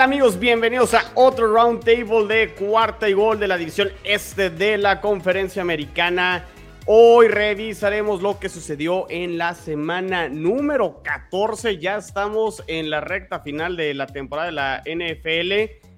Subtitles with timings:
[0.00, 0.38] ¿Qué tal amigos?
[0.38, 4.98] Bienvenidos a otro round table de cuarta y gol de la división este de la
[4.98, 6.46] conferencia americana.
[6.86, 11.76] Hoy revisaremos lo que sucedió en la semana número 14.
[11.76, 15.52] Ya estamos en la recta final de la temporada de la NFL.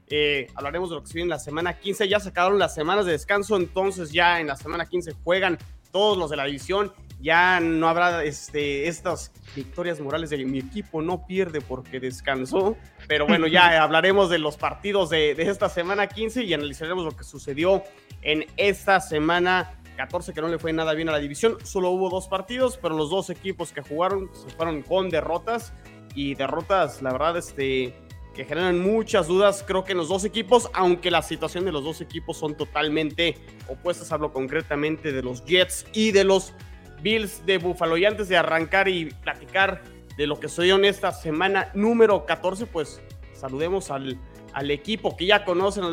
[0.09, 2.09] Eh, hablaremos de lo que se viene en la semana 15.
[2.09, 5.59] Ya sacaron las semanas de descanso, entonces ya en la semana 15 juegan
[5.93, 6.93] todos los de la división.
[7.23, 12.77] Ya no habrá este, estas victorias morales de mi equipo no pierde porque descansó.
[13.07, 17.17] Pero bueno, ya hablaremos de los partidos de, de esta semana 15 y analizaremos lo
[17.17, 17.85] que sucedió
[18.23, 21.59] en esta semana 14 que no le fue nada bien a la división.
[21.65, 25.73] Solo hubo dos partidos, pero los dos equipos que jugaron se fueron con derrotas
[26.15, 27.95] y derrotas, la verdad, este,
[28.35, 31.85] que generan muchas dudas, creo que en los dos equipos, aunque la situación de los
[31.85, 33.37] dos equipos son totalmente
[33.69, 36.55] opuestas, hablo concretamente de los Jets y de los
[37.03, 37.97] Bills de Buffalo.
[37.97, 39.83] Y antes de arrancar y platicar
[40.17, 43.01] de lo que sucedió en esta semana número 14, pues
[43.35, 44.19] saludemos al
[44.53, 45.85] al equipo que ya conocen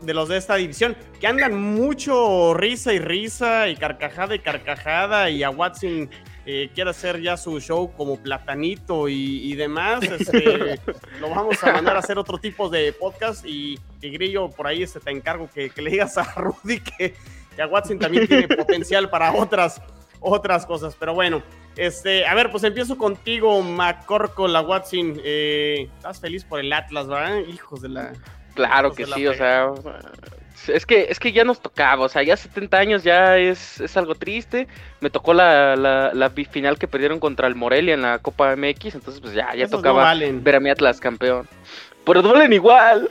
[0.00, 5.30] de los de esta división, que andan mucho risa y risa y carcajada y carcajada
[5.30, 6.10] y a Watson
[6.46, 10.80] eh, quiere hacer ya su show como platanito y, demás, este,
[11.20, 15.00] lo vamos a mandar a hacer otro tipo de podcast y, Grillo, por ahí este,
[15.00, 17.14] te encargo que, le digas a Rudy que,
[17.54, 19.80] que a Watson también tiene potencial para otras,
[20.20, 21.42] otras cosas, pero bueno.
[21.76, 25.20] Este, a ver, pues empiezo contigo, Macorco, la Watson.
[25.24, 27.38] Eh, ¿Estás feliz por el Atlas, verdad?
[27.48, 28.12] Hijos de la.
[28.54, 29.70] Claro que sí, o sea.
[30.66, 33.96] Es que, es que ya nos tocaba, o sea, ya 70 años ya es, es
[33.96, 34.66] algo triste.
[35.00, 38.96] Me tocó la, la, la final que perdieron contra el Morelia en la Copa MX,
[38.96, 41.48] entonces pues ya, ya tocaba ver a mi Atlas campeón.
[42.04, 43.08] Pero duelen igual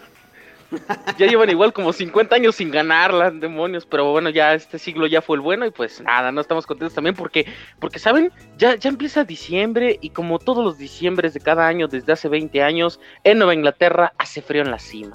[1.17, 5.21] ya llevan igual como 50 años sin ganarla, demonios, pero bueno, ya este siglo ya
[5.21, 7.45] fue el bueno y pues nada, no estamos contentos también porque,
[7.79, 12.13] porque saben, ya, ya empieza diciembre y como todos los diciembres de cada año desde
[12.13, 15.13] hace 20 años, en Nueva Inglaterra hace frío en la cima.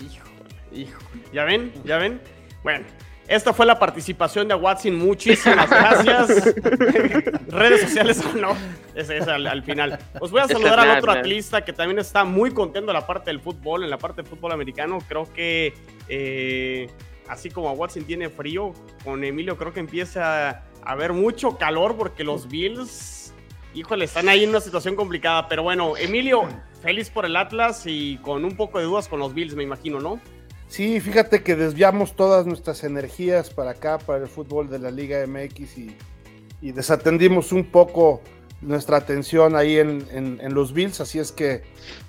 [0.00, 0.26] Hijo,
[0.72, 1.00] hijo,
[1.32, 1.72] ¿ya ven?
[1.84, 2.20] ¿Ya ven?
[2.62, 2.84] Bueno,
[3.32, 4.94] esta fue la participación de Watson.
[4.96, 6.54] Muchísimas gracias.
[7.48, 8.54] Redes sociales o no.
[8.94, 9.98] Ese es al, final.
[10.20, 13.30] Os voy a saludar al otro atlista que también está muy contento en la parte
[13.30, 14.98] del fútbol, en la parte del fútbol americano.
[15.08, 15.72] Creo que
[16.08, 16.90] eh,
[17.26, 21.96] así como a Watson tiene frío, con Emilio creo que empieza a haber mucho calor
[21.96, 23.32] porque los Bills,
[23.72, 25.48] híjole, están ahí en una situación complicada.
[25.48, 26.46] Pero bueno, Emilio,
[26.82, 30.00] feliz por el Atlas y con un poco de dudas con los Bills, me imagino,
[30.00, 30.20] ¿no?
[30.72, 35.22] Sí, fíjate que desviamos todas nuestras energías para acá, para el fútbol de la Liga
[35.26, 35.94] MX y,
[36.72, 38.22] desatendimos un poco
[38.62, 41.60] nuestra atención ahí en, los Bills, así es que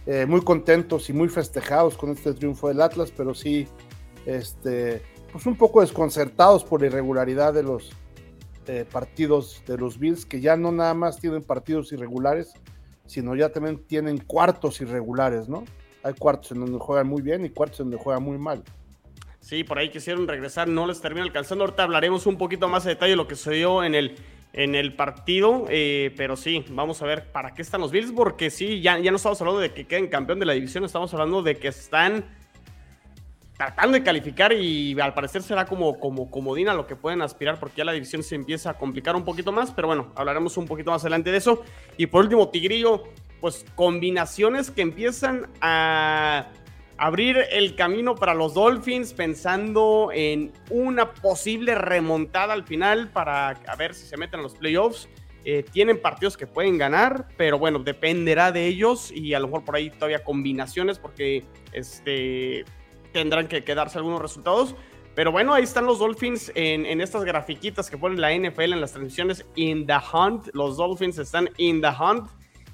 [0.06, 3.68] eh, muy contentos y muy festejados con este triunfo del Atlas, pero sí,
[4.25, 5.01] este,
[5.34, 7.91] pues un poco desconcertados por la irregularidad de los
[8.68, 12.53] eh, partidos de los Bills, que ya no nada más tienen partidos irregulares,
[13.07, 15.66] sino ya también tienen cuartos irregulares, ¿no?
[16.03, 18.64] Hay cuartos en donde juegan muy bien y cuartos en donde juegan muy mal.
[19.40, 21.66] Sí, por ahí quisieron regresar, no les termina alcanzando.
[21.66, 24.16] Ahorita hablaremos un poquito más de detalle de lo que sucedió en el,
[24.53, 28.50] en el partido, eh, pero sí, vamos a ver para qué están los Bills, porque
[28.50, 31.42] sí, ya, ya no estamos hablando de que queden campeón de la división, estamos hablando
[31.42, 32.25] de que están
[33.58, 37.59] tratando de calificar y al parecer será como, como comodín a lo que pueden aspirar
[37.59, 40.66] porque ya la división se empieza a complicar un poquito más, pero bueno, hablaremos un
[40.66, 41.63] poquito más adelante de eso.
[41.97, 43.03] Y por último, Tigrillo,
[43.44, 46.48] pues combinaciones que empiezan a
[46.96, 53.96] abrir el camino para los Dolphins pensando en una posible remontada al final para ver
[53.96, 55.09] si se meten a los playoffs.
[55.44, 59.66] Eh, tienen partidos que pueden ganar, pero bueno, dependerá de ellos y a lo mejor
[59.66, 61.44] por ahí todavía combinaciones porque
[61.74, 62.64] este,
[63.12, 64.74] tendrán que quedarse algunos resultados.
[65.16, 68.80] Pero bueno, ahí están los Dolphins en, en, estas grafiquitas que ponen la NFL en
[68.80, 70.48] las transmisiones in the hunt.
[70.54, 72.30] Los Dolphins están in the hunt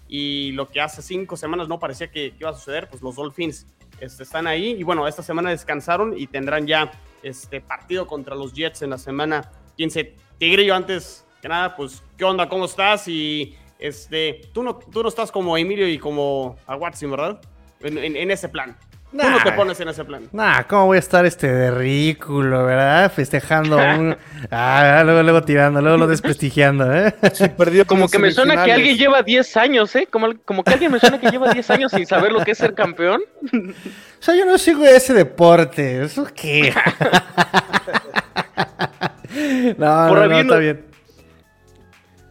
[0.10, 3.68] y lo que hace cinco semanas no parecía que, iba a suceder, pues los Dolphins
[4.00, 6.92] este, están ahí y bueno, esta semana descansaron y tendrán ya
[7.22, 10.16] este partido contra los Jets en la semana 15.
[10.40, 12.50] Tigrillo, antes que nada, pues, ¿qué onda?
[12.50, 13.08] ¿Cómo estás?
[13.08, 17.42] Y este, tú no, tú no estás como Emilio y como a Watson, ¿verdad?
[17.82, 18.78] en ese plan.
[19.12, 20.30] Nah, Tú no te pones en ese plan.
[20.32, 23.12] Nah, ¿cómo voy a estar este de ridículo, verdad?
[23.12, 24.16] Festejando un...
[24.52, 27.16] Ah, luego, luego tirando, luego lo desprestigiando, ¿eh?
[27.58, 30.08] perdió como que me suena que alguien lleva 10 años, ¿eh?
[30.10, 32.58] Como, como que alguien me suena que lleva 10 años sin saber lo que es
[32.60, 33.22] ser campeón.
[33.52, 36.04] O sea, yo no sigo ese deporte.
[36.04, 36.72] ¿Eso qué?
[39.78, 40.89] no, no, no, está bien.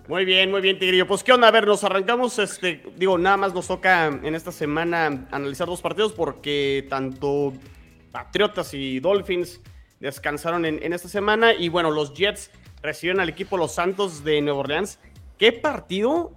[0.08, 1.06] Muy bien, muy bien, Tigrillo.
[1.06, 1.49] Pues, ¿qué onda?
[1.49, 5.82] A ver, nos arrancamos, este, digo, nada más nos toca en esta semana analizar dos
[5.82, 7.52] partidos porque tanto
[8.10, 9.60] Patriotas y Dolphins
[10.00, 12.50] descansaron en, esta semana y bueno, los Jets
[12.81, 14.99] reciben al equipo Los Santos de Nueva Orleans.
[15.37, 16.32] ¿Qué partido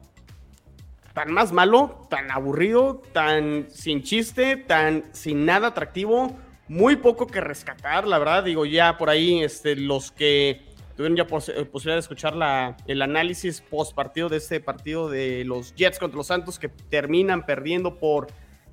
[1.13, 6.37] tan más malo, tan aburrido, tan sin chiste, tan sin nada atractivo,
[6.67, 11.23] muy poco que rescatar, la verdad, digo, ya por ahí este, los que tuvieron ya
[11.23, 15.99] eh, posibilidad de escuchar la, el análisis post partido de este partido de los Jets
[15.99, 18.27] contra los Santos que terminan perdiendo por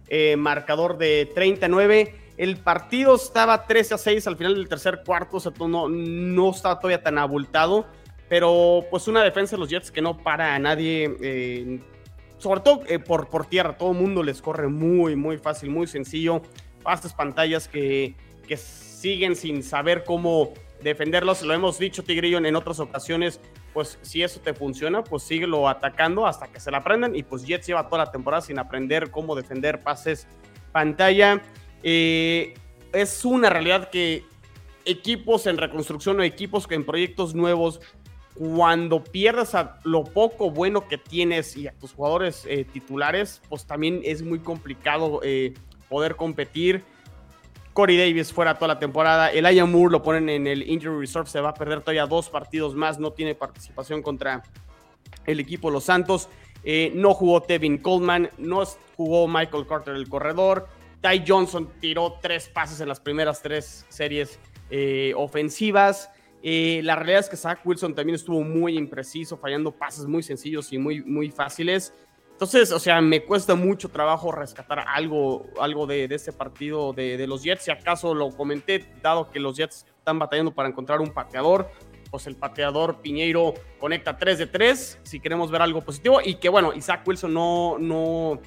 [0.08, 2.14] eh, marcador de 39.
[2.36, 6.50] El partido estaba 13 a 6 al final del tercer cuarto, o sea, no, no
[6.50, 7.86] estaba todavía tan abultado,
[8.28, 11.80] pero pues una defensa de los Jets que no para a nadie, eh,
[12.38, 16.42] sobre todo por, por tierra, todo el mundo les corre muy, muy fácil, muy sencillo,
[16.84, 18.14] pases pantallas que,
[18.46, 21.42] que siguen sin saber cómo defenderlos.
[21.42, 23.40] Lo hemos dicho, Tigrillo, en otras ocasiones.
[23.72, 27.14] Pues si eso te funciona, pues síguelo atacando hasta que se la aprendan.
[27.14, 30.26] Y pues Jets lleva toda la temporada sin aprender cómo defender pases
[30.72, 31.42] pantalla.
[31.82, 32.54] Eh,
[32.92, 34.24] es una realidad que
[34.84, 37.80] equipos en reconstrucción o equipos en proyectos nuevos,
[38.34, 43.66] cuando pierdas a lo poco bueno que tienes y a tus jugadores eh, titulares, pues
[43.66, 45.54] también es muy complicado eh,
[45.88, 46.84] poder competir.
[47.78, 49.30] Corey Davis fuera toda la temporada.
[49.30, 51.28] El Aya Moore lo ponen en el Injury Reserve.
[51.28, 52.98] Se va a perder todavía dos partidos más.
[52.98, 54.42] No tiene participación contra
[55.24, 56.28] el equipo Los Santos.
[56.64, 58.30] Eh, no jugó Tevin Coleman.
[58.36, 58.64] No
[58.96, 60.66] jugó Michael Carter el corredor.
[61.02, 64.40] Ty Johnson tiró tres pases en las primeras tres series
[64.70, 66.10] eh, ofensivas.
[66.42, 70.72] Eh, la realidad es que Zach Wilson también estuvo muy impreciso, fallando pases muy sencillos
[70.72, 71.94] y muy, muy fáciles.
[72.38, 77.42] Entonces, o sea, me cuesta mucho trabajo rescatar algo, algo de, este partido de, los
[77.42, 77.64] Jets.
[77.64, 81.68] Si acaso lo comenté, dado que los Jets están batallando para encontrar un pateador,
[82.12, 86.20] pues el pateador Piñeiro conecta 3 de 3, si queremos ver algo positivo.
[86.24, 88.40] Y que bueno, Isaac Wilson no, no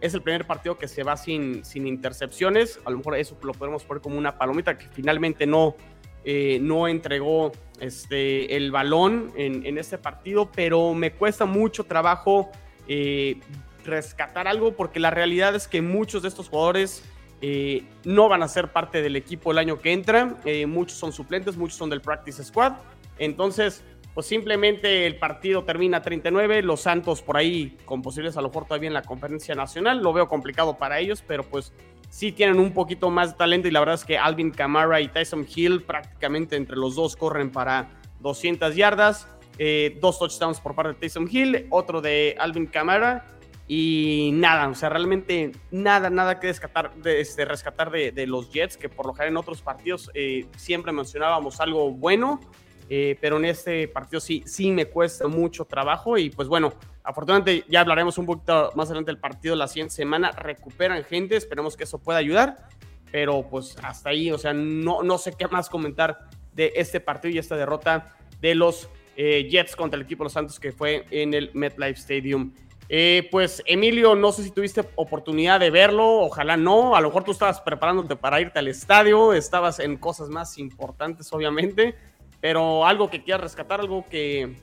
[0.00, 2.80] es el primer partido que se va sin, sin intercepciones.
[2.86, 5.76] A lo mejor eso lo podemos poner como una palomita que finalmente no,
[6.24, 12.50] eh, no entregó este, el balón en, en este partido, pero me cuesta mucho trabajo
[12.88, 13.40] eh,
[13.84, 17.04] rescatar algo, porque la realidad es que muchos de estos jugadores
[17.40, 20.36] eh, no van a ser parte del equipo el año que entra.
[20.44, 22.74] Eh, muchos son suplentes, muchos son del Practice Squad.
[23.18, 23.84] Entonces,
[24.14, 26.62] pues simplemente el partido termina 39.
[26.62, 30.02] Los Santos por ahí con posibles a lo mejor todavía en la conferencia nacional.
[30.02, 31.72] Lo veo complicado para ellos, pero pues
[32.08, 35.08] sí tienen un poquito más de talento y la verdad es que Alvin Kamara y
[35.08, 37.90] Tyson Hill prácticamente entre los dos corren para
[38.20, 39.28] 200 yardas.
[39.58, 43.26] Eh, dos touchdowns por parte de Taysom Hill, otro de Alvin Kamara
[43.68, 48.76] y nada, o sea, realmente nada, nada que rescatar de, este, rescatar de, los Jets,
[48.76, 52.40] que por lo general en otros partidos eh, siempre mencionábamos algo bueno,
[52.88, 57.64] eh, pero en este partido sí, sí me cuesta mucho trabajo y pues bueno, afortunadamente
[57.68, 61.84] ya hablaremos un poquito más adelante del partido la siguiente semana, recuperan gente, esperemos que
[61.84, 62.68] eso pueda ayudar,
[63.10, 67.34] pero pues hasta ahí, o sea, no, no sé qué más comentar de este partido
[67.34, 71.34] y esta derrota de los eh, Jets contra el equipo los Santos que fue en
[71.34, 72.52] el MetLife Stadium.
[72.88, 77.24] Eh, pues Emilio, no sé si tuviste oportunidad de verlo, ojalá no, a lo mejor
[77.24, 81.96] tú estabas preparándote para irte al estadio, estabas en cosas más importantes obviamente,
[82.40, 84.54] pero algo que quieras rescatar, algo que,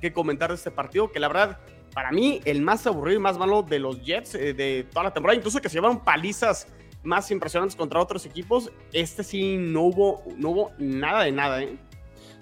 [0.00, 1.60] que comentar de este partido, que la verdad,
[1.94, 5.14] para mí, el más aburrido y más malo de los Jets eh, de toda la
[5.14, 6.66] temporada, incluso que se llevaron palizas
[7.04, 11.76] más impresionantes contra otros equipos, este sí no hubo, no hubo nada de nada, ¿eh?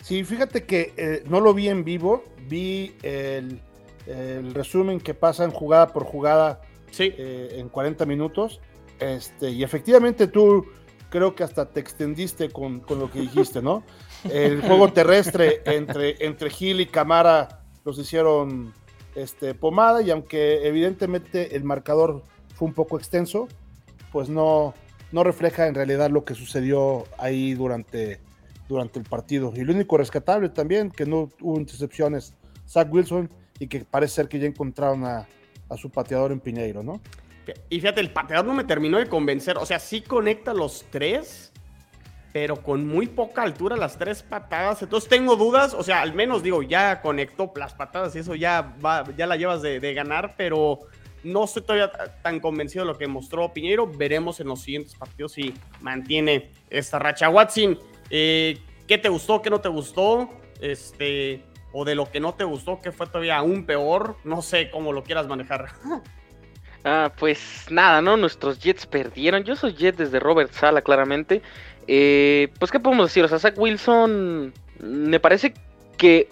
[0.05, 3.59] Sí, fíjate que eh, no lo vi en vivo, vi el,
[4.53, 6.61] resumen que pasan jugada por jugada
[6.99, 8.61] eh, en 40 minutos.
[9.01, 10.67] Este, y efectivamente tú
[11.09, 13.83] creo que hasta te extendiste con, lo que dijiste, ¿no?
[14.31, 18.75] El juego terrestre entre, entre Gil y Camara los hicieron
[19.15, 22.23] este, pomada y aunque evidentemente el marcador
[22.55, 23.49] fue un poco extenso,
[24.13, 24.75] pues no,
[25.13, 28.21] no refleja en realidad lo que sucedió ahí durante
[28.69, 29.53] durante el partido.
[29.55, 32.35] Y lo único rescatable también, que no hubo intercepciones,
[32.67, 35.27] Zach Wilson, y que parece ser que ya encontraron a,
[35.77, 37.01] su pateador en Piñeiro, ¿no?
[37.69, 39.59] Y fíjate, el pateador no me terminó de convencer.
[39.59, 41.53] O sea, sí conecta los tres,
[42.33, 44.83] pero con muy poca altura las tres patadas.
[44.83, 45.75] Entonces tengo dudas.
[45.75, 49.37] O sea, al menos digo, ya conectó las patadas y eso ya, va, ya la
[49.37, 50.79] llevas de, de ganar, pero
[51.25, 51.91] no estoy todavía
[52.23, 53.87] tan convencido de lo que mostró Piñeiro.
[53.87, 57.29] Veremos en los siguientes partidos si mantiene esta racha.
[57.29, 57.79] Watson,
[58.17, 59.43] eh, ¿Qué te gustó?
[59.43, 60.31] ¿Qué no te gustó?
[60.61, 61.43] Este,
[61.73, 64.17] o de lo que no te gustó, ¿qué fue todavía aún peor?
[64.23, 65.71] No sé cómo lo quieras manejar.
[66.87, 68.19] Ah, pues nada, ¿no?
[68.19, 69.43] Nuestros Jets perdieron.
[69.45, 71.41] Yo soy Jet desde Robert Sala, claramente.
[71.87, 73.25] Eh, pues, ¿qué podemos decir?
[73.25, 75.55] O sea, Zach Wilson me parece
[75.97, 76.29] que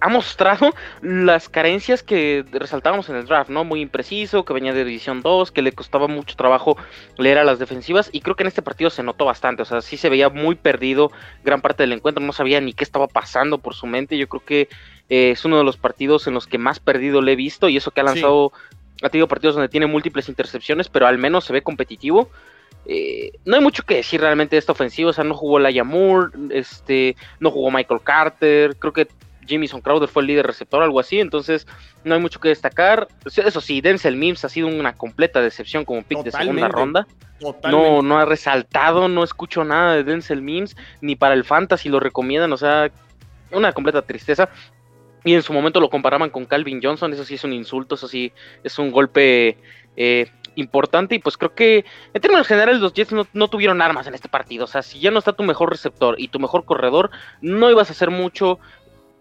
[0.00, 3.64] ha mostrado las carencias que resaltábamos en el draft, ¿no?
[3.64, 6.76] Muy impreciso, que venía de División 2, que le costaba mucho trabajo
[7.18, 9.82] leer a las defensivas y creo que en este partido se notó bastante, o sea,
[9.82, 11.12] sí se veía muy perdido
[11.44, 14.44] gran parte del encuentro, no sabía ni qué estaba pasando por su mente, yo creo
[14.44, 14.68] que
[15.10, 17.76] eh, es uno de los partidos en los que más perdido le he visto y
[17.76, 18.52] eso que ha lanzado,
[19.02, 22.30] ha tenido partidos donde tiene múltiples intercepciones, pero al menos se ve competitivo.
[22.86, 25.84] Eh, no hay mucho que decir realmente de esta ofensiva, o sea, no jugó Laia
[25.84, 29.06] Moore, este, no jugó Michael Carter, creo que
[29.48, 31.66] Jamison Crowder fue el líder receptor, algo así, entonces
[32.04, 33.08] no hay mucho que destacar.
[33.24, 37.06] Eso sí, Denzel Mims ha sido una completa decepción como pick de segunda ronda.
[37.64, 41.98] No, no ha resaltado, no escucho nada de Denzel Mims, ni para el Fantasy lo
[41.98, 42.90] recomiendan, o sea,
[43.50, 44.50] una completa tristeza.
[45.24, 48.08] Y en su momento lo comparaban con Calvin Johnson, eso sí es un insulto, eso
[48.08, 48.32] sí
[48.64, 49.58] es un golpe
[49.96, 51.14] eh, importante.
[51.14, 54.28] Y pues creo que en términos generales los Jets no, no, tuvieron armas en este
[54.28, 54.64] partido.
[54.64, 57.10] O sea, si ya no está tu mejor receptor y tu mejor corredor,
[57.42, 58.58] no ibas a hacer mucho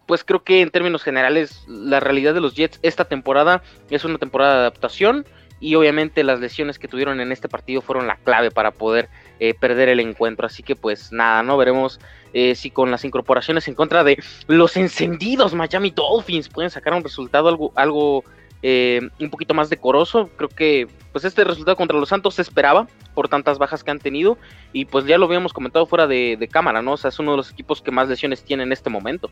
[0.10, 3.62] pues creo que en términos generales la realidad de los Jets esta temporada
[3.92, 5.24] es una temporada de adaptación
[5.60, 9.08] y obviamente las lesiones que tuvieron en este partido fueron la clave para poder
[9.40, 10.48] eh, perder el encuentro.
[10.48, 11.58] Así que pues nada, ¿no?
[11.58, 12.00] Veremos
[12.34, 17.04] eh, si con las incorporaciones en contra de los encendidos Miami Dolphins pueden sacar un
[17.04, 18.24] resultado algo, algo
[18.64, 20.32] eh, un poquito más decoroso.
[20.38, 24.00] Creo que pues este resultado contra los Santos se esperaba por tantas bajas que han
[24.00, 24.40] tenido
[24.74, 26.94] y pues ya lo habíamos comentado fuera de, de cámara, ¿no?
[26.94, 29.30] O sea, es uno de los equipos que más lesiones tiene en este momento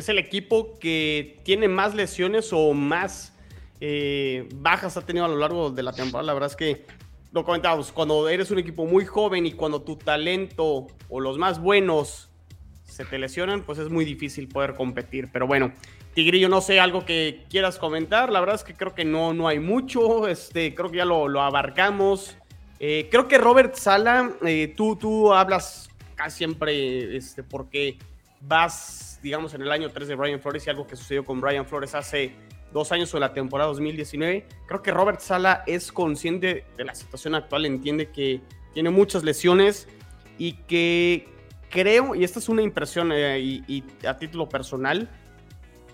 [0.00, 3.32] es el equipo que tiene más lesiones o más
[3.80, 6.26] eh, bajas ha tenido a lo largo de la temporada.
[6.26, 6.84] La verdad es que
[7.32, 11.60] lo comentábamos, cuando eres un equipo muy joven y cuando tu talento o los más
[11.60, 12.28] buenos
[12.84, 15.30] se te lesionan, pues es muy difícil poder competir.
[15.32, 15.72] Pero bueno,
[16.14, 18.32] Tigrillo, no sé, algo que quieras comentar.
[18.32, 20.26] La verdad es que creo que no, no hay mucho.
[20.26, 22.36] Este, creo que ya lo, abarcamos.
[22.80, 27.96] Eh, creo que Robert Sala, eh, tú, tú hablas casi siempre este, porque
[28.40, 31.66] vas digamos, en el año 3 de Brian Flores y algo que sucedió con Brian
[31.66, 32.34] Flores hace
[32.72, 34.46] dos años o la temporada 2019.
[34.66, 38.40] Creo que Robert Sala es consciente de la situación actual, entiende que
[38.72, 39.88] tiene muchas lesiones
[40.38, 41.28] y que
[41.70, 45.08] creo, y esta es una impresión eh, y, a título personal,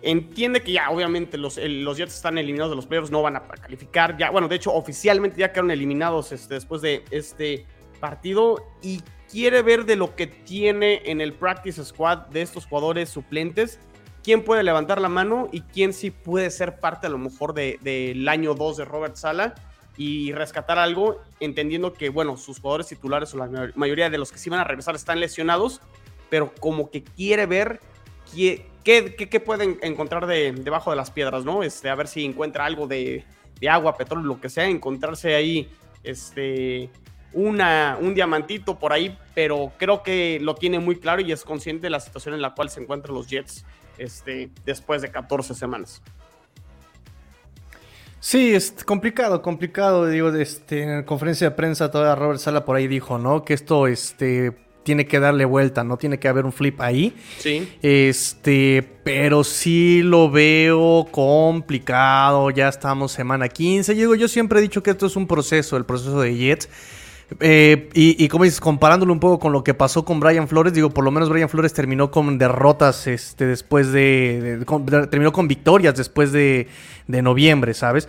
[0.02, 3.42] entiende que ya obviamente los, los Jets están eliminados de los playoffs, no van a
[3.42, 4.16] calificar.
[4.16, 7.66] Ya, bueno, de hecho, oficialmente ya quedaron eliminados este, después de este
[7.96, 13.10] partido y quiere ver de lo que tiene en el practice squad de estos jugadores
[13.10, 13.78] suplentes,
[14.22, 17.78] quién puede levantar la mano y quién sí puede ser parte a lo mejor del
[17.82, 19.54] de, año 2 de Robert Sala
[19.96, 24.38] y rescatar algo, entendiendo que, bueno, sus jugadores titulares o la mayoría de los que
[24.38, 25.80] sí van a regresar están lesionados,
[26.28, 27.80] pero como que quiere ver
[28.34, 31.62] qué, qué, pueden encontrar de, debajo de las piedras, ¿no?
[31.62, 33.24] Este, a ver si encuentra algo de,
[33.60, 35.70] de agua, petróleo, lo que sea, encontrarse ahí,
[36.02, 36.90] este,
[37.36, 41.82] una, un diamantito por ahí, pero creo que lo tiene muy claro y es consciente
[41.82, 43.64] de la situación en la cual se encuentran los Jets
[43.98, 46.02] este, después de 14 semanas.
[48.20, 50.08] Sí, es complicado, complicado.
[50.08, 53.44] Digo, este, en la conferencia de prensa todavía Robert Sala por ahí dijo, ¿no?
[53.44, 55.98] Que esto este, tiene que darle vuelta, ¿no?
[55.98, 57.14] Tiene que haber un flip ahí.
[57.38, 57.68] Sí.
[57.82, 62.48] Este, pero sí lo veo complicado.
[62.50, 63.94] Ya estamos semana 15.
[63.94, 66.68] Digo, yo siempre he dicho que esto es un proceso, el proceso de Jets.
[67.40, 70.90] Eh, y, como dices, comparándolo un poco con lo que pasó con Brian Flores, digo,
[70.90, 74.64] por lo menos Brian Flores terminó con derrotas este, después de.
[75.10, 76.68] terminó con victorias después de,
[77.08, 78.08] noviembre, ¿sabes?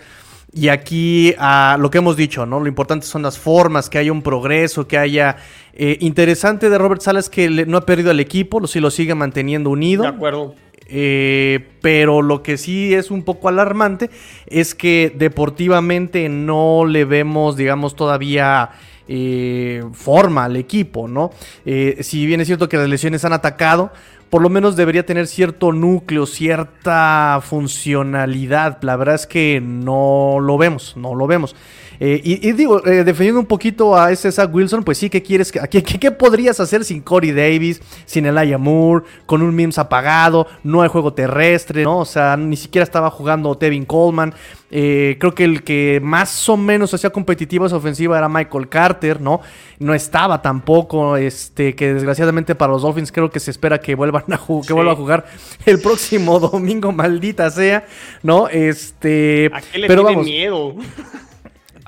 [0.54, 2.60] Y aquí a lo que hemos dicho, ¿no?
[2.60, 5.38] Lo importante son las formas, que haya un progreso, que haya.
[5.74, 9.70] Eh, interesante de Robert Salas que no ha perdido al equipo, si lo sigue manteniendo
[9.70, 10.04] unido.
[10.04, 10.56] De acuerdo.
[10.90, 14.10] Eh, pero lo que sí es un poco alarmante
[14.46, 18.72] es que deportivamente no le vemos, digamos, todavía
[19.08, 21.32] eh, forma al equipo, ¿no?
[21.66, 23.92] Eh, si bien es cierto que las lesiones han atacado,
[24.30, 28.80] por lo menos debería tener cierto núcleo, cierta funcionalidad.
[28.82, 31.56] La verdad es que no lo vemos, no lo vemos.
[32.00, 35.52] Eh, y, digo, eh, defendiendo un poquito a ese Zach Wilson, pues sí, ¿qué quieres?
[35.52, 40.46] ¿Qué, qué, podrías hacer sin Corey Davis, sin Elijah Moore, con un Mims apagado?
[40.64, 42.00] No hay juego terrestre, ¿no?
[42.00, 44.34] O sea, ni siquiera estaba jugando Tevin Coleman.
[44.70, 49.22] Eh, creo que el que más o menos hacía competitiva esa ofensiva era Michael Carter,
[49.22, 49.42] ¿no?
[49.80, 54.24] No estaba tampoco, este, que desgraciadamente para los Dolphins creo que se espera que vuelvan
[54.34, 55.26] a que vuelva a jugar
[55.66, 57.86] el próximo domingo, maldita sea,
[58.24, 58.50] ¿no?
[58.50, 60.76] Este, ¿A qué le pero vamos, miedo?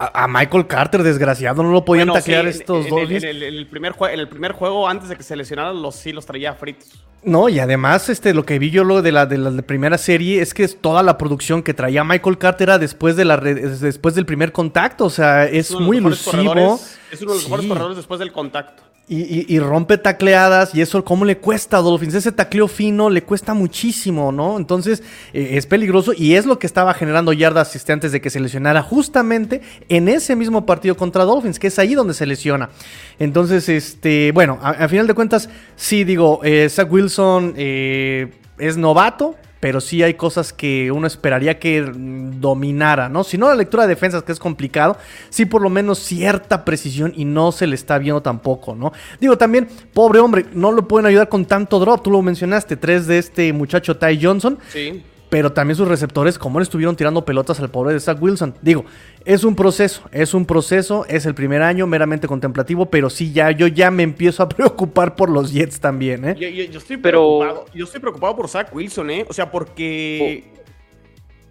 [0.02, 3.12] A, Michael Carter, desgraciado, no lo podían taclear estos dos.
[3.12, 6.26] En, el, primer en el primer juego, antes de que se lesionaran, los sí los
[6.26, 7.04] traía fritos.
[7.22, 10.42] No, y además, este, lo que vi yo lo de la, de la primera serie
[10.42, 14.26] es que toda la producción que traía Michael Carter era después, de la, después del
[14.26, 15.04] primer contacto.
[15.04, 16.80] O sea, es, muy elusivo.
[17.12, 18.84] Es uno de los mejores corredores después del contacto.
[19.12, 22.14] Y, rompe tacleadas y eso, ¿cómo le cuesta a Dolphins?
[22.14, 24.58] Ese tacleo fino le cuesta muchísimo, ¿no?
[24.58, 25.02] Entonces
[25.34, 28.40] eh, es peligroso y es lo que estaba generando yardas este, antes de que se
[28.40, 32.70] lesionara justamente en ese mismo partido contra Dolphins, que es ahí donde se lesiona.
[33.18, 39.36] Entonces, este, bueno, a, final de cuentas, sí digo, eh, Zach Wilson eh, es novato,
[39.60, 43.24] pero sí hay cosas que uno esperaría que dominara, ¿no?
[43.24, 44.98] Si no la lectura de defensas, que es complicado,
[45.30, 48.92] sí por lo menos cierta precisión y no se le está viendo tampoco, ¿no?
[49.20, 53.08] Digo, también, pobre hombre, no lo pueden ayudar con tanto drop, tú lo mencionaste, tres
[53.08, 54.58] de este muchacho Ty Johnson.
[54.70, 58.56] Sí pero también sus receptores, como le estuvieron tirando pelotas al pobre de Zach Wilson.
[58.62, 58.86] Digo,
[59.26, 63.52] es un proceso, es un proceso, es el primer año meramente contemplativo, pero sí, ya,
[63.52, 66.36] yo ya me empiezo a preocupar por los Jets también, ¿eh?
[66.36, 69.26] Yo, estoy, preocupado, yo estoy preocupado por Zach Wilson, ¿eh?
[69.30, 70.60] O sea, porque oh.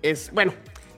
[0.02, 0.52] es, bueno,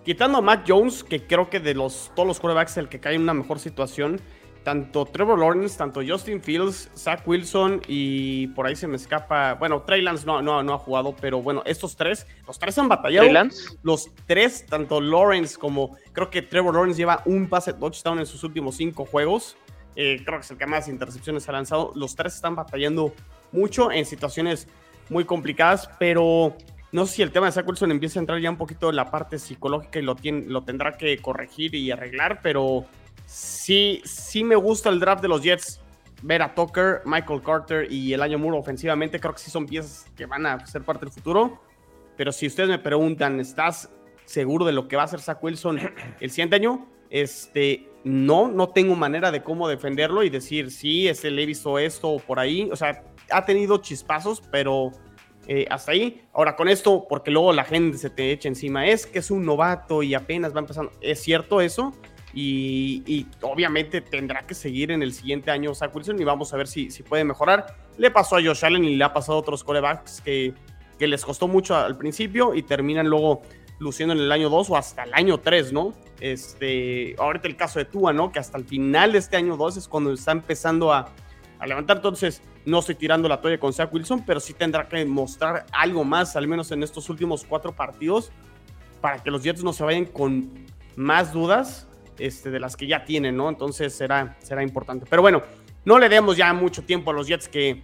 [0.05, 3.15] quitando a Matt Jones, que creo que de los, todos los quarterbacks el que cae
[3.15, 4.21] en una mejor situación,
[4.63, 9.55] tanto Trevor Lawrence, tanto Justin Fields, Zach Wilson y por ahí se me escapa.
[9.55, 12.89] Bueno, Trey Lance no, no, no ha jugado, pero bueno, estos tres, los tres han
[12.89, 13.25] batallado.
[13.25, 13.77] ¿Trey Lance?
[13.83, 18.45] Los tres, tanto Lawrence como creo que Trevor Lawrence lleva un pase touchdown en sus
[18.45, 19.57] últimos cinco juegos.
[19.97, 21.93] Eh, creo que es el que más intercepciones ha lanzado.
[21.95, 23.13] Los tres están batallando
[23.53, 24.69] mucho en situaciones
[25.09, 26.57] muy complicadas, pero
[26.93, 28.97] no sé si el tema de Zach Wilson empieza a entrar ya un poquito en
[28.97, 32.85] la parte psicológica y lo, tiene, lo tendrá que corregir y arreglar, pero
[33.31, 35.81] sí, sí me gusta el draft de los Jets.
[36.23, 40.05] Ver a Tucker, Michael Carter y el año muro ofensivamente, creo que sí son piezas
[40.15, 41.63] que van a ser parte del futuro.
[42.17, 43.91] Pero si ustedes me preguntan, ¿estás
[44.27, 45.79] seguro de lo que va a hacer Zach Wilson
[46.21, 46.87] el siguiente año?
[47.09, 51.79] Este, no, no tengo manera de cómo defenderlo y decir, sí, ese le he visto
[51.79, 52.69] esto por ahí.
[52.71, 54.93] O sea, ha tenido chispazos, pero
[55.47, 56.23] eh, hasta ahí.
[56.33, 59.45] Ahora, con esto, porque luego la gente se te echa encima, es que es un
[59.45, 60.93] novato y apenas va empezando.
[61.01, 61.93] ¿Es cierto eso?
[62.33, 66.69] Y, obviamente tendrá que seguir en el siguiente año Zach Wilson y vamos a ver
[66.69, 67.77] si, si puede mejorar.
[67.99, 70.55] Le pasó a Josh Allen y le ha pasado a otros corebacks que,
[70.99, 73.43] que les costó mucho al principio y terminan luego
[73.79, 75.95] luciendo en el año 2 o hasta el año 3, ¿no?
[76.21, 78.31] Este, ahorita el caso de Tua, ¿no?
[78.31, 81.09] Que hasta el final de este año 2 es cuando está empezando a,
[81.59, 81.97] a levantar.
[81.97, 86.05] Entonces, no estoy tirando la toalla con Zach Wilson, pero sí tendrá que mostrar algo
[86.05, 88.31] más, al menos en estos últimos cuatro partidos,
[89.01, 90.51] para que los Jets no se vayan con
[90.95, 91.89] más dudas
[92.21, 93.49] este, de las que ya tienen, ¿no?
[93.49, 95.07] Entonces será, será importante.
[95.09, 95.43] Pero bueno,
[95.85, 97.83] no le demos ya mucho tiempo a los Jets, que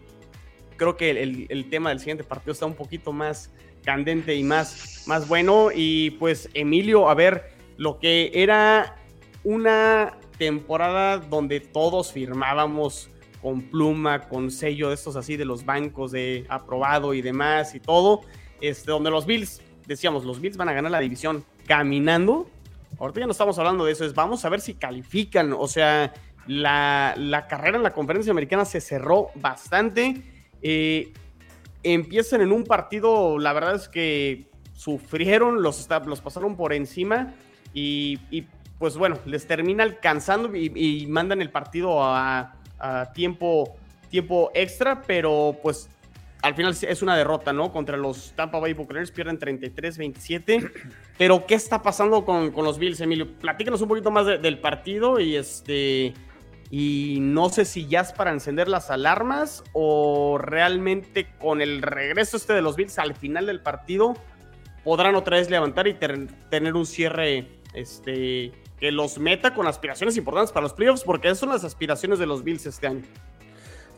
[0.76, 3.50] creo que el, tema del siguiente partido está un poquito más
[3.82, 5.70] candente y más, más bueno.
[5.74, 8.96] Y pues, Emilio, a ver, lo que era
[9.44, 16.12] una temporada donde todos firmábamos con pluma, con sello de estos así de los bancos
[16.12, 18.22] de aprobado y demás y todo,
[18.60, 22.50] este, donde los Bills, decíamos, los Bills van a ganar la división caminando
[22.98, 25.52] Ahorita ya no estamos hablando de eso, es vamos a ver si califican.
[25.52, 26.12] O sea,
[26.46, 30.22] la, carrera en la conferencia americana se cerró bastante.
[30.62, 31.12] Eh,
[31.82, 37.32] empiezan en un partido, la verdad es que sufrieron, los, los pasaron por encima
[37.72, 38.18] y,
[38.78, 42.54] pues bueno, les termina alcanzando y, mandan el partido a,
[43.14, 43.76] tiempo,
[44.10, 45.88] tiempo extra, pero pues
[46.46, 47.72] al final es una derrota, ¿no?
[47.72, 50.70] Contra los Tampa Bay Buccaneers, pierden 33-27.
[51.18, 53.26] Pero, ¿qué está pasando con, los Bills, Emilio?
[53.38, 56.14] Platícanos un poquito más del partido y este.
[56.70, 62.36] Y no sé si ya es para encender las alarmas o realmente con el regreso
[62.36, 64.14] este de los Bills al final del partido
[64.82, 70.52] podrán otra vez levantar y tener un cierre este, que los meta con aspiraciones importantes
[70.52, 73.02] para los playoffs, porque esas son las aspiraciones de los Bills este año.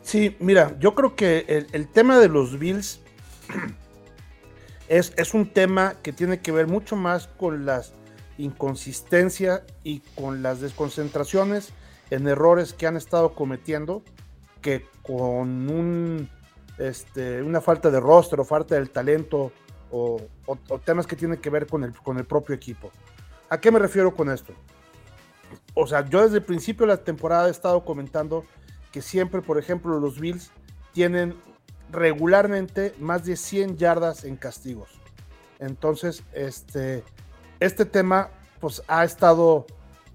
[0.03, 2.99] Sí, mira, yo creo que el, tema de los Bills
[4.87, 7.93] es, un tema que tiene que ver mucho más con las
[8.37, 11.73] inconsistencias y con las desconcentraciones
[12.09, 14.01] en errores que han estado cometiendo
[14.61, 16.29] que con un,
[16.77, 19.51] este, una falta de rostro, falta del talento
[19.91, 22.91] o, o, temas que tienen que ver con el, con el propio equipo.
[23.49, 24.53] ¿A qué me refiero con esto?
[25.73, 28.45] O sea, yo desde el principio de la temporada he estado comentando
[28.91, 30.51] que siempre, por ejemplo, los Bills
[30.93, 31.35] tienen
[31.91, 34.99] regularmente más de 100 yardas en castigos.
[35.59, 37.03] Entonces, este,
[37.59, 39.65] este tema pues ha estado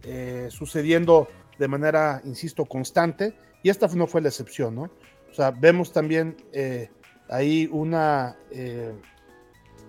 [0.02, 4.90] eh, sucediendo de manera, insisto, constante y esta no fue la excepción, ¿no?
[5.30, 6.90] O sea, vemos también eh,
[7.28, 8.92] ahí una, eh,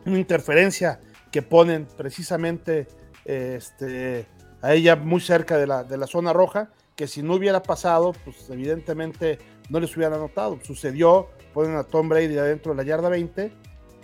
[0.06, 1.00] una interferencia
[1.32, 2.88] que ponen precisamente
[3.26, 4.28] este,
[4.62, 8.14] a ella muy cerca de la, de la zona roja que si no hubiera pasado,
[8.24, 10.60] pues evidentemente no les hubiera anotado.
[10.64, 13.52] Sucedió, ponen a Tom Brady adentro de la yarda 20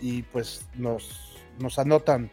[0.01, 2.29] y pues nos, nos anotan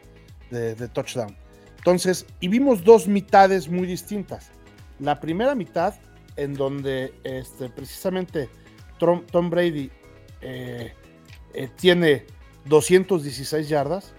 [0.51, 1.35] de, touchdown.
[1.77, 4.51] Entonces, y vimos dos mitades muy distintas.
[4.99, 5.93] La primera mitad
[6.35, 8.49] en donde este, precisamente
[8.97, 9.89] Tom, Brady
[10.41, 10.93] eh,
[11.53, 12.25] eh, tiene
[12.65, 14.13] 216 yardas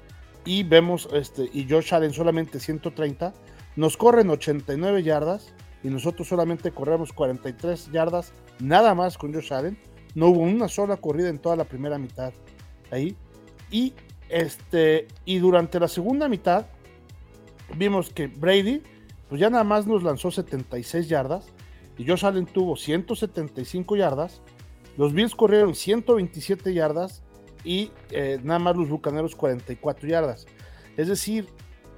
[0.46, 3.34] y vemos, este, y Josh Allen solamente 130,
[3.76, 9.78] nos corren 89 yardas y nosotros solamente corremos 43 yardas, nada más con Josh Allen.
[10.14, 12.32] No hubo una sola corrida en toda la primera mitad
[12.90, 13.16] ahí.
[13.70, 13.94] Y,
[14.28, 16.66] este, y durante la segunda mitad
[17.76, 18.82] vimos que Brady,
[19.28, 21.46] pues ya nada más nos lanzó 76 yardas
[21.96, 24.42] y Josh Allen tuvo 175 yardas.
[24.96, 27.22] Los Bills corrieron 127 yardas
[27.64, 30.46] y eh, nada más los Bucaneros 44 yardas.
[30.96, 31.46] Es decir,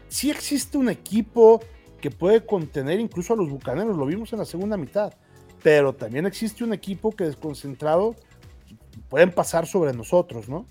[0.09, 1.61] si existe un equipo
[2.03, 5.15] que puede contener incluso a los Bucaneros, lo vimos en la segunda mitad,
[5.63, 8.17] pero también existe un equipo que desconcentrado
[9.09, 10.67] pueden pasar sobre nosotros, ¿no?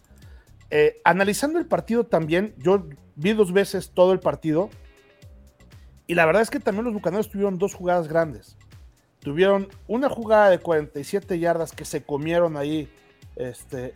[0.70, 4.70] Eh, analizando el partido también, yo vi dos veces todo el partido
[6.06, 8.58] y la verdad es que también los Bucaneros tuvieron dos jugadas grandes.
[9.20, 12.90] Tuvieron una jugada de 47 yardas que se comieron ahí
[13.36, 13.94] este,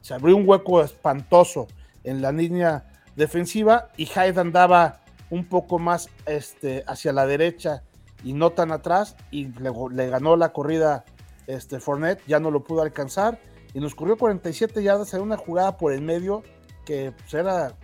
[0.00, 1.66] se abrió un hueco espantoso
[2.04, 2.84] en la línea
[3.16, 7.82] defensiva y Hyde andaba un poco más este, hacia la derecha
[8.24, 11.04] y no tan atrás y le, ganó la corrida
[11.46, 13.40] este, Fournette, ya no lo pudo alcanzar
[13.74, 16.42] y nos corrió 47 yardas en una jugada por el medio
[16.84, 17.76] que pues, era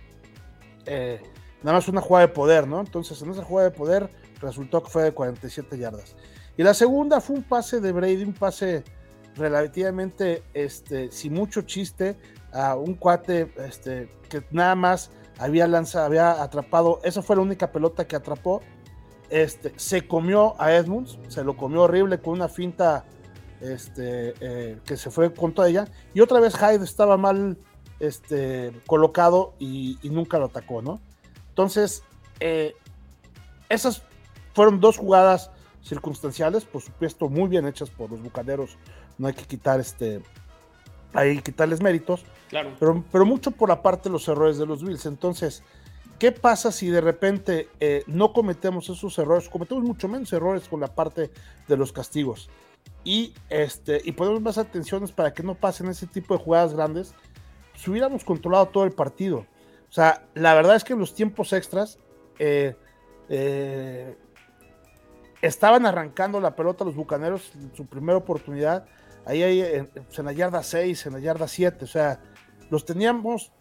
[0.85, 1.21] eh,
[1.63, 2.79] nada más una jugada de poder, ¿no?
[2.79, 4.09] Entonces en esa jugada de poder
[4.41, 6.15] resultó que fue de 47 yardas.
[6.57, 8.83] Y la segunda fue un pase de Brady, un pase
[9.35, 12.17] relativamente, este, sin mucho chiste,
[12.53, 17.71] a un cuate este, que nada más había lanzado, había atrapado, esa fue la única
[17.71, 18.61] pelota que atrapó.
[19.29, 23.05] Este, se comió a Edmunds, se lo comió horrible con una finta
[23.59, 25.87] este, eh, que se fue con toda ella.
[26.13, 27.57] Y otra vez Hyde estaba mal
[27.99, 30.99] este, colocado y, nunca lo atacó, ¿no?
[31.49, 32.03] Entonces,
[32.39, 32.75] eh,
[33.69, 34.03] esas
[34.53, 38.77] fueron dos jugadas circunstanciales, por supuesto, muy bien hechas por los bucaneros
[39.17, 40.21] no hay que quitar este,
[41.15, 42.71] hay que quitarles méritos, claro.
[42.79, 45.05] pero, pero mucho por la parte de los errores de los Bills.
[45.05, 45.63] Entonces,
[46.19, 49.49] ¿qué pasa si de repente eh, no cometemos esos errores?
[49.49, 51.31] Cometemos mucho menos errores con la parte
[51.67, 52.49] de los castigos.
[53.03, 57.13] Y, este, y ponemos más atenciones para que no pasen ese tipo de jugadas grandes.
[57.75, 59.45] Si hubiéramos controlado todo el partido.
[59.89, 61.99] O sea, la verdad es que en los tiempos extras
[62.39, 62.75] eh,
[63.29, 64.17] eh,
[65.41, 68.85] estaban arrancando la pelota los bucaneros en su primera oportunidad
[69.25, 72.21] ahí hay en, pues, en la yarda 6, en la yarda 7, o sea,
[72.69, 73.51] los teníamos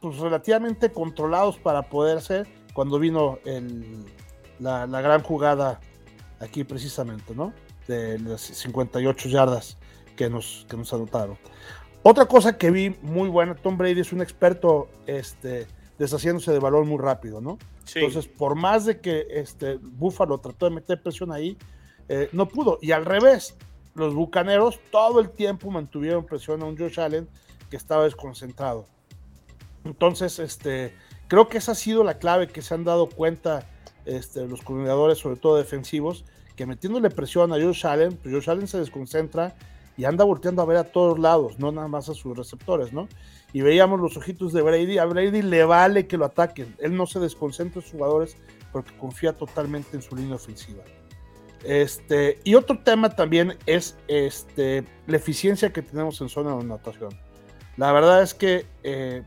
[0.00, 4.04] pues relativamente controlados para poder hacer cuando vino el,
[4.60, 5.80] la, gran jugada
[6.40, 7.52] aquí precisamente, ¿no?
[7.88, 9.78] De las 58 yardas
[10.16, 11.38] que nos, que nos anotaron.
[12.02, 15.66] Otra cosa que vi muy buena, Tom Brady es un experto este,
[15.98, 17.58] deshaciéndose de balón muy rápido, ¿no?
[17.94, 21.56] Entonces, por más de que este, Buffalo trató de meter presión ahí,
[22.08, 22.78] eh, no pudo.
[22.82, 23.56] Y al revés,
[23.98, 27.28] los Bucaneros todo el tiempo mantuvieron presión a un Josh Allen
[27.70, 28.86] que estaba desconcentrado.
[29.84, 30.94] Entonces, este,
[31.28, 33.68] creo que esa ha sido la clave que se han dado cuenta
[34.04, 36.24] este, los coordinadores, sobre todo defensivos,
[36.56, 39.54] que metiéndole presión a Josh Allen, pues Josh Allen se desconcentra
[39.96, 43.08] y anda volteando a ver a todos lados, no nada más a sus receptores, ¿no?
[43.52, 47.06] Y veíamos los ojitos de Brady, a Brady le vale que lo ataquen, él no
[47.06, 48.36] se desconcentra en sus jugadores
[48.72, 50.84] porque confía totalmente en su línea ofensiva.
[51.64, 57.10] Este, y otro tema también es este, la eficiencia que tenemos en zona de anotación.
[57.76, 59.22] La verdad es que eh,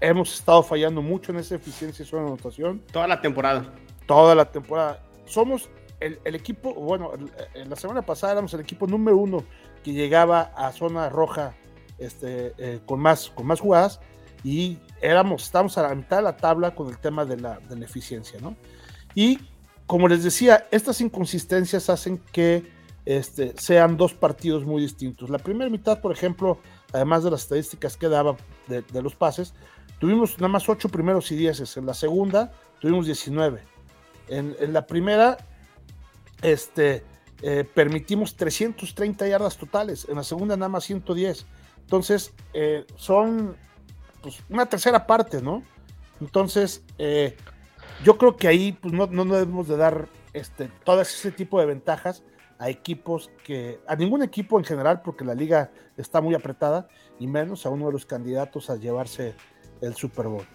[0.00, 2.82] hemos estado fallando mucho en esa eficiencia en zona de anotación.
[2.92, 3.72] Toda la temporada.
[4.06, 5.02] Toda la temporada.
[5.26, 5.68] Somos
[6.00, 7.12] el, equipo, bueno,
[7.54, 9.44] en la semana pasada éramos el equipo número uno
[9.82, 11.54] que llegaba a zona roja
[11.98, 14.00] este, eh, con, más, con más jugadas
[14.44, 17.76] y éramos, estamos a la mitad de la tabla con el tema de la, de
[17.76, 18.54] la eficiencia, ¿no?
[19.14, 19.40] Y
[19.86, 22.64] como les decía, estas inconsistencias hacen que
[23.04, 25.30] este, sean dos partidos muy distintos.
[25.30, 26.58] La primera mitad, por ejemplo,
[26.92, 29.54] además de las estadísticas que daba de, los pases,
[30.00, 31.76] tuvimos nada más ocho primeros y dieces.
[31.76, 33.62] En la segunda tuvimos 19.
[34.28, 35.36] En, la primera,
[36.42, 37.04] este,
[37.42, 40.06] eh, permitimos 330 yardas totales.
[40.08, 41.46] En la segunda nada más 110.
[41.82, 43.56] Entonces, eh, son
[44.20, 45.62] pues, una tercera parte, ¿no?
[46.20, 47.36] Entonces, eh,
[48.04, 51.66] yo creo que ahí pues, no, no debemos de dar este, todo ese tipo de
[51.66, 52.22] ventajas
[52.58, 57.26] a equipos que, a ningún equipo en general, porque la liga está muy apretada, y
[57.26, 59.34] menos a uno de los candidatos a llevarse
[59.80, 60.46] el Super Bowl.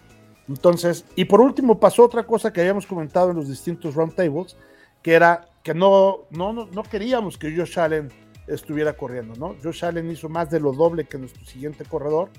[0.48, 4.56] Entonces, y por último pasó otra cosa que habíamos comentado en los distintos roundtables,
[5.02, 8.08] que era que no, no, no, queríamos que Josh Allen
[8.48, 9.56] estuviera corriendo, ¿no?
[9.62, 12.30] Josh Allen hizo más de lo doble que nuestro siguiente corredor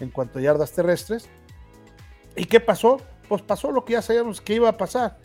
[0.00, 1.28] en cuanto a yardas terrestres.
[2.36, 3.00] ¿Y qué pasó?
[3.28, 5.18] Pues pasó lo que ya sabíamos que iba a pasar.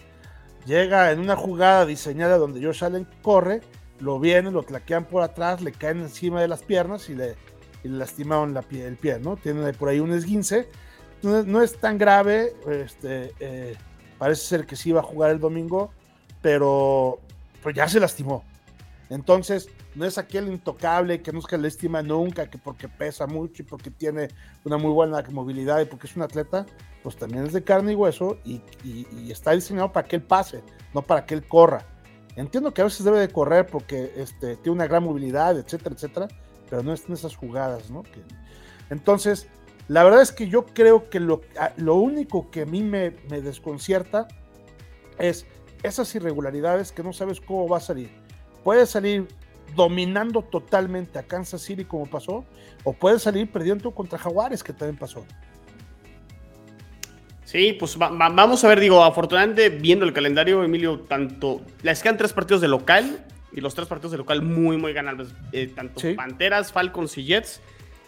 [0.65, 3.61] Llega en una jugada diseñada donde Josh Allen corre,
[3.99, 7.35] lo vienen, lo claquean por atrás, le caen encima de las piernas y le,
[7.83, 9.37] lastimaron el pie, ¿no?
[9.37, 10.69] Tiene por ahí un esguince.
[11.23, 13.75] No, es tan grave, este, eh,
[14.17, 15.91] parece ser que sí iba a jugar el domingo,
[16.41, 17.19] pero
[17.61, 18.43] pues ya se lastimó.
[19.09, 23.61] Entonces, no es aquel intocable que no que le estima nunca, que porque pesa mucho
[23.61, 24.29] y porque tiene
[24.63, 26.65] una muy buena movilidad y porque es un atleta,
[27.03, 28.61] pues también es de carne y hueso y,
[29.29, 31.85] está diseñado para que él pase, no para que él corra.
[32.35, 36.27] Entiendo que a veces debe de correr porque este, tiene una gran movilidad, etcétera, etcétera,
[36.69, 38.03] pero no es en esas jugadas, ¿no?
[38.89, 39.47] Entonces,
[39.89, 41.41] la verdad es que yo creo que lo,
[41.75, 44.27] lo único que a mí me, me, desconcierta
[45.17, 45.45] es
[45.83, 48.09] esas irregularidades que no sabes cómo va a salir.
[48.63, 49.27] Puede salir
[49.75, 52.45] dominando totalmente a Kansas City como pasó,
[52.83, 55.25] o puede salir perdiendo contra Jaguares, que también pasó.
[57.51, 62.31] Sí, pues vamos a ver, digo, afortunadamente viendo el calendario, Emilio, tanto les quedan tres
[62.31, 66.71] partidos de local y los tres partidos de local muy, muy ganables, eh, tanto Panteras,
[66.71, 67.61] Falcons y Jets.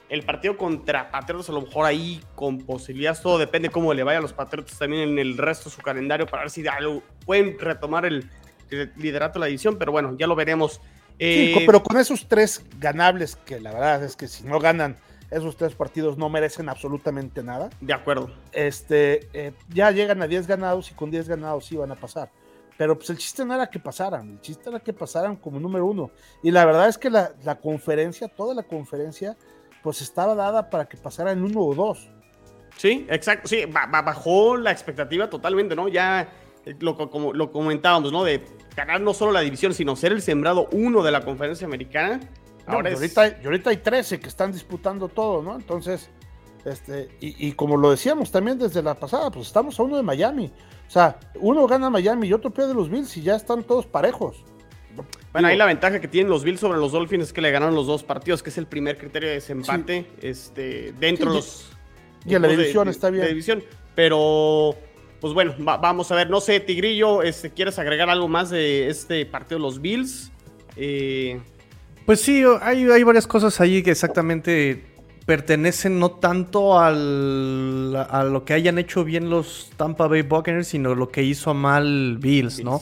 [0.08, 4.20] El partido contra Patriotas a lo mejor ahí con posibilidades, todo depende cómo le vaya
[4.20, 7.60] a los Patriotas también en el resto de su calendario para ver si algo, pueden
[7.60, 8.30] retomar el,
[8.96, 10.80] liderato de la edición, pero bueno, ya lo veremos.
[11.20, 14.98] Sí, eh, pero con esos tres ganables, que la verdad es que si no ganan
[15.34, 17.70] esos tres partidos no merecen absolutamente nada.
[17.82, 18.32] De acuerdo.
[18.52, 22.30] Este, eh, ya llegan a 10 ganados y con 10 ganados sí van a pasar.
[22.78, 25.86] Pero pues el chiste no era que pasaran, el chiste era que pasaran como número
[25.86, 26.12] uno.
[26.42, 29.38] Y la verdad es que la, conferencia, toda la conferencia,
[29.84, 32.10] pues estaba dada para que pasaran uno o dos.
[32.78, 33.48] Sí, exacto.
[33.48, 35.88] Sí, bajó la expectativa totalmente, ¿no?
[35.88, 36.28] Ya
[36.80, 38.24] lo, como lo comentábamos, ¿no?
[38.24, 38.44] De
[38.76, 42.20] ganar no solo la división, sino ser el sembrado uno de la conferencia americana
[42.66, 45.56] Ahora y, ahorita, ahorita, hay 13 que están disputando todo, ¿no?
[45.56, 46.10] Entonces,
[46.66, 50.52] este, y, como lo decíamos también desde la pasada, pues estamos a uno de Miami.
[50.88, 54.46] O sea, uno gana Miami y otro pierde los Bills y ya están todos parejos.
[55.32, 57.74] Bueno, ahí la ventaja que tienen los Bills sobre los Dolphins es que le ganaron
[57.74, 61.72] los dos partidos, que es el primer criterio de desempate este, dentro de los.
[62.26, 63.28] Y en la división está bien.
[63.28, 63.64] división,
[63.96, 64.76] pero.
[65.24, 66.30] Pues bueno, vamos a ver.
[66.30, 70.34] No sé, Tigrillo, este, ¿quieres agregar algo más de este partido de los Bills?
[70.76, 71.40] Eh,
[72.06, 74.84] pues sí, hay, hay varias cosas ahí que exactamente
[75.26, 80.94] pertenecen no tanto al, a lo que hayan hecho bien los Tampa Bay Buccaneers, sino
[80.94, 82.82] lo que hizo mal Bills, ¿no?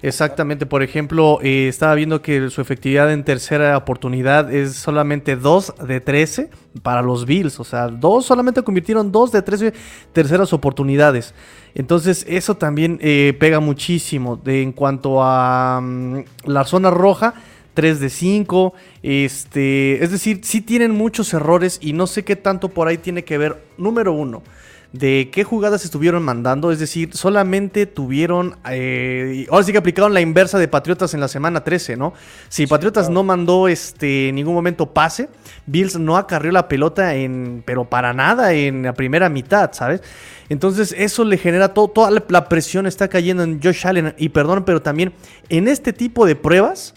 [0.00, 5.74] Exactamente, por ejemplo, eh, estaba viendo que su efectividad en tercera oportunidad es solamente 2
[5.88, 6.50] de 13
[6.82, 9.72] para los Bills, o sea, dos solamente convirtieron 2 de 13
[10.12, 11.34] terceras oportunidades.
[11.74, 17.34] Entonces, eso también eh, pega muchísimo de, en cuanto a mm, la zona roja
[17.74, 18.74] 3 de 5.
[19.02, 23.24] Este, es decir, sí tienen muchos errores y no sé qué tanto por ahí tiene
[23.24, 23.62] que ver.
[23.76, 24.42] Número uno,
[24.92, 26.72] de qué jugadas estuvieron mandando.
[26.72, 28.56] Es decir, solamente tuvieron.
[28.70, 32.14] Eh, ahora sí que aplicaron la inversa de Patriotas en la semana 13, ¿no?
[32.48, 35.28] Si Patriotas no mandó este, en ningún momento pase,
[35.66, 37.62] Bills no acarrió la pelota en.
[37.66, 40.02] Pero para nada en la primera mitad, ¿sabes?
[40.48, 44.14] Entonces, eso le genera todo, toda la presión está cayendo en Josh Allen.
[44.16, 45.12] Y perdón, pero también
[45.50, 46.94] en este tipo de pruebas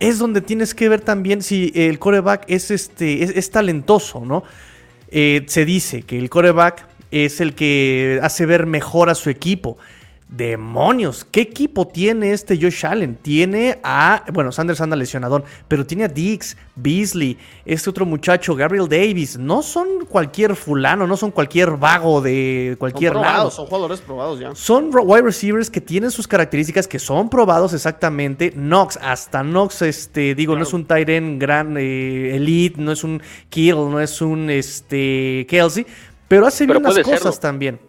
[0.00, 4.42] es donde tienes que ver también si el coreback es, este, es, talentoso, ¿no?
[5.08, 9.78] Eh, se dice que el coreback es el que hace ver mejor a su equipo.
[10.26, 13.14] Demonios, ¿qué equipo tiene este Josh Allen?
[13.14, 18.88] Tiene a, bueno, Sanders anda lesionador, pero tiene a Dix, Beasley, este otro muchacho, Gabriel
[18.88, 19.38] Davis.
[19.38, 23.50] No son cualquier fulano, no son cualquier vago de cualquier son lado.
[23.50, 24.54] Son jugadores probados ya.
[24.56, 28.50] Son wide receivers que tienen sus características, que son probados exactamente.
[28.50, 33.22] Knox, hasta Knox, este, digo, no es un Tyren gran eh, elite, no es un
[33.50, 35.86] Kill, no es un este, Kelsey,
[36.28, 37.80] pero hace bien las cosas también.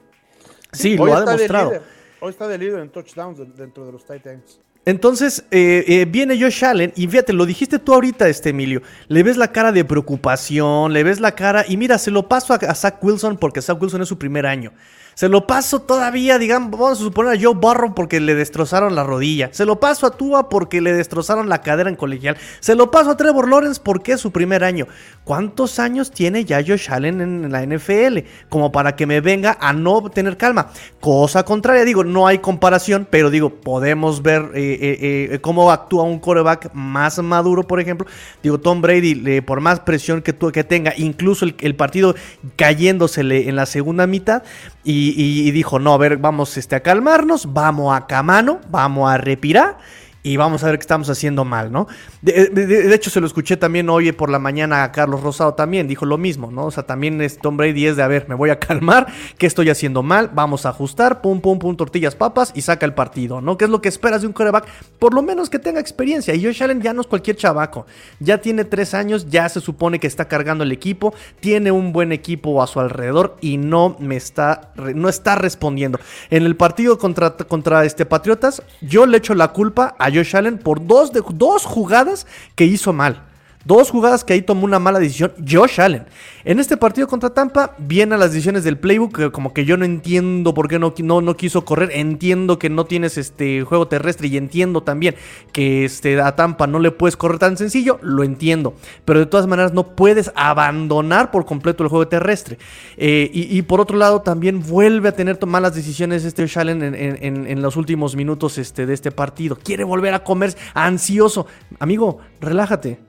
[0.72, 1.74] Sí, lo ha demostrado.
[2.20, 4.60] Hoy está de líder en touchdowns dentro de los Titans.
[4.86, 8.84] Entonces eh, eh, viene Josh Allen y fíjate, lo dijiste tú ahorita, este Emilio.
[9.08, 12.54] Le ves la cara de preocupación, le ves la cara y mira, se lo paso
[12.54, 14.72] a, a Zach Wilson porque Zach Wilson es su primer año.
[15.16, 19.04] Se lo paso todavía, digamos, vamos a suponer a Joe Burrow porque le destrozaron la
[19.06, 19.50] rodilla.
[19.54, 22.36] Se lo paso a Tua porque le destrozaron la cadera en colegial.
[22.60, 24.88] Se lo paso a Trevor Lawrence porque es su primer año.
[25.24, 28.20] ¿Cuántos años tiene ya Josh Allen en la NFL?
[28.50, 30.72] Como para que me venga a no tener calma.
[31.00, 36.04] Cosa contraria, digo, no hay comparación, pero digo, podemos ver eh, eh, eh, cómo actúa
[36.04, 38.06] un coreback más maduro, por ejemplo.
[38.44, 42.16] Digo, Tom Brady, por más presión que, que tenga, incluso el, el partido
[42.58, 44.44] cayéndosele en la segunda mitad,
[44.84, 45.05] y,
[45.52, 49.78] dijo, no, a ver, vamos este, a calmarnos, vamos a camano, vamos a respirar
[50.26, 51.88] y vamos a ver qué estamos haciendo mal, ¿no?
[52.24, 56.08] De, hecho, se lo escuché también hoy por la mañana a Carlos Rosado también, dijo
[56.08, 56.66] lo mismo, ¿no?
[56.66, 59.06] O sea, también es Tom Brady es de, a ver, me voy a calmar,
[59.38, 60.32] ¿qué estoy haciendo mal?
[60.34, 63.56] Vamos a ajustar, pum, pum, pum, tortillas, papas y saca el partido, ¿no?
[63.56, 64.66] ¿Qué es lo que esperas de un quarterback?
[64.98, 66.34] Por lo menos que tenga experiencia.
[66.34, 67.86] Y Josh Allen ya no es cualquier chavaco,
[68.20, 72.12] ya tiene tres años, ya se supone que está cargando el equipo, tiene un buen
[72.12, 76.00] equipo a su alrededor y no me está, no está respondiendo.
[76.32, 80.58] En el partido contra, contra este Patriotas, yo le echo la culpa a Josh Allen
[80.58, 82.26] por dos, de, dos jugadas
[82.56, 83.22] que hizo mal.
[83.66, 86.06] Dos jugadas que ahí tomó una mala decisión Josh Allen.
[86.44, 90.54] En este partido contra Tampa, vienen las decisiones del playbook, como que yo no entiendo
[90.54, 91.90] por qué no, no, no, quiso correr.
[91.92, 95.16] Entiendo que no tienes este juego terrestre y entiendo también
[95.52, 97.98] que este, a Tampa no le puedes correr tan sencillo.
[98.04, 98.76] Lo entiendo.
[99.04, 102.60] Pero de todas maneras no puedes abandonar por completo el juego terrestre.
[102.98, 107.62] Eh, y, por otro lado, también vuelve a tener malas decisiones este Allen en, en,
[107.64, 109.58] los últimos minutos este, de este partido.
[109.58, 111.48] Quiere volver a comer ansioso.
[111.80, 113.00] Amigo, relájate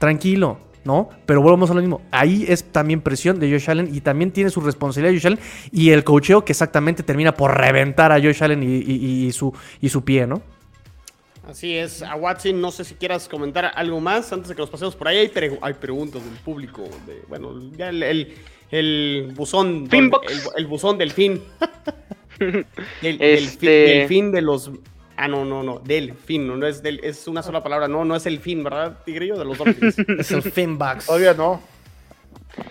[0.00, 1.10] tranquilo, ¿no?
[1.26, 2.00] Pero volvemos a lo mismo.
[2.10, 5.38] Ahí es también presión de Josh Allen y también tiene su responsabilidad Josh Allen
[5.70, 10.02] y el cocheo que exactamente termina por reventar a Josh Allen y, su, y su
[10.02, 10.42] pie, ¿no?
[11.46, 14.70] Así es, a Watson, no sé si quieras comentar algo más antes de que nos
[14.70, 15.18] pasemos por ahí.
[15.18, 18.34] Hay, hay preguntas del público, de, bueno, ya el,
[18.70, 20.10] el, buzón, el,
[20.56, 21.42] el, buzón del fin.
[23.02, 23.66] este...
[23.66, 24.70] del fin de los
[25.22, 28.16] Ah, no, no, no, del fin, no, es del, es una sola palabra, no, no
[28.16, 29.38] es el fin, ¿verdad, Tigrillo?
[29.38, 29.98] De los Dolphins.
[30.18, 31.04] es el Finbacks.
[31.04, 31.60] Todavía no.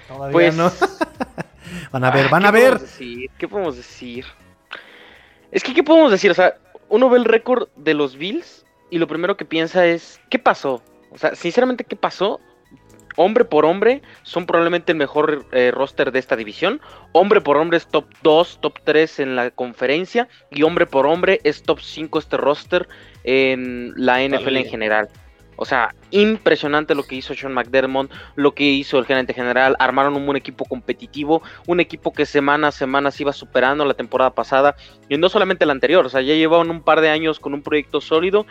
[0.08, 0.72] Todavía pues, no.
[1.92, 2.80] van a ver, van a ver.
[3.38, 4.26] ¿Qué podemos decir?
[5.52, 6.32] Es que, ¿qué podemos decir?
[6.32, 6.58] O sea,
[6.90, 10.82] uno ve el récord de los Bills y lo primero que piensa es, ¿qué pasó?
[11.12, 12.42] O sea, sinceramente, ¿qué pasó?
[13.20, 16.80] Hombre por hombre, son probablemente el mejor eh, roster de esta división.
[17.12, 20.30] Hombre por hombre es top 2, top 3 en la conferencia.
[20.52, 22.88] Y hombre por hombre es top 5 este roster
[23.26, 25.10] en la NFL en general.
[25.58, 29.76] O sea, impresionante lo que hizo Sean McDermott, lo que hizo el gerente general.
[29.80, 33.96] Armaron un buen equipo competitivo, un equipo que semana a semana se iba superando la
[33.96, 34.78] temporada pasada
[35.10, 36.06] y no solamente la anterior.
[36.06, 38.46] O sea, ya llevaban un par de años con un proyecto sólido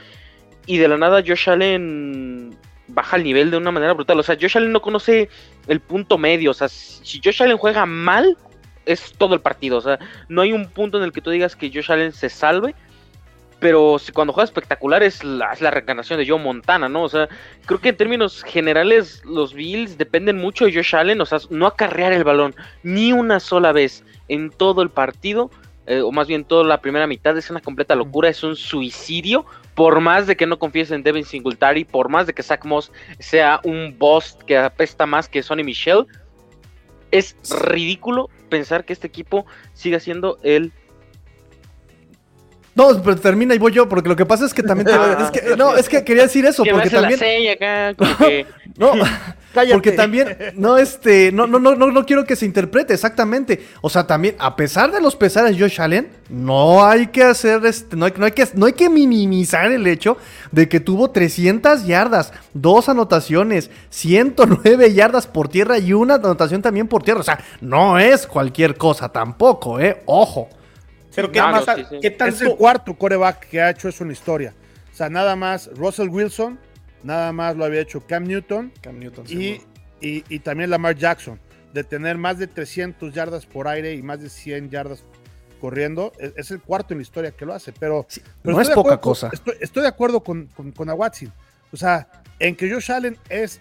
[0.66, 2.54] y de la nada Josh Allen
[2.88, 4.18] baja el nivel de una manera brutal.
[4.18, 5.28] O sea, Josh Allen no conoce
[5.66, 6.50] el punto medio.
[6.50, 8.36] O sea, si Josh Allen juega mal,
[8.86, 9.76] es todo el partido.
[9.76, 9.98] O sea,
[10.28, 12.74] no hay un punto en el que tú digas que Josh Allen se salve.
[13.60, 17.02] Pero si cuando juega espectacular es la, es reencarnación de Joe Montana, ¿no?
[17.02, 17.28] O sea,
[17.66, 21.20] creo que en términos generales los Bills dependen mucho de Josh Allen.
[21.20, 25.50] O sea, no acarrear el balón ni una sola vez en todo el partido.
[25.86, 29.46] Eh, o más bien toda la primera mitad, es una completa locura, es un suicidio
[29.78, 32.90] por más de que no confíes en Devin Singletary, por más de que Zach Moss
[33.20, 36.04] sea un boss que apesta más que Sonny Michel,
[37.12, 40.72] es ridículo pensar que este equipo siga siendo el
[42.74, 44.88] no, pero termina y voy yo, porque lo que pasa es que también.
[44.88, 47.18] es que, no, es que quería decir eso, porque también.
[48.76, 48.92] no,
[49.72, 50.36] porque también.
[50.54, 51.32] No, este.
[51.32, 53.66] No, no, no, no, quiero que se interprete, exactamente.
[53.80, 57.66] O sea, también, a pesar de los pesares Josh Allen, no hay que hacer.
[57.66, 60.16] Este, no, hay, no, hay que, no hay que minimizar el hecho
[60.52, 66.86] de que tuvo 300 yardas, dos anotaciones, 109 yardas por tierra y una anotación también
[66.86, 67.20] por tierra.
[67.20, 70.02] O sea, no es cualquier cosa tampoco, ¿eh?
[70.06, 70.48] Ojo.
[71.18, 71.66] Pero ¿qué, más,
[72.00, 74.54] Es el cuarto coreback que ha hecho eso en la historia.
[74.92, 76.60] O sea, nada más Russell Wilson,
[77.02, 79.60] nada más lo había hecho Cam Newton, Cam Newton y,
[80.00, 81.40] y, también Lamar Jackson.
[81.72, 85.02] De tener más de 300 yardas por aire y más de 100 yardas
[85.60, 87.72] corriendo, e, es, el cuarto en la historia que lo hace.
[87.72, 88.06] Pero,
[88.44, 89.28] no es poca cosa.
[89.60, 91.32] estoy, de acuerdo con, con, con Watson.
[91.72, 93.60] O sea, en que Josh Allen es,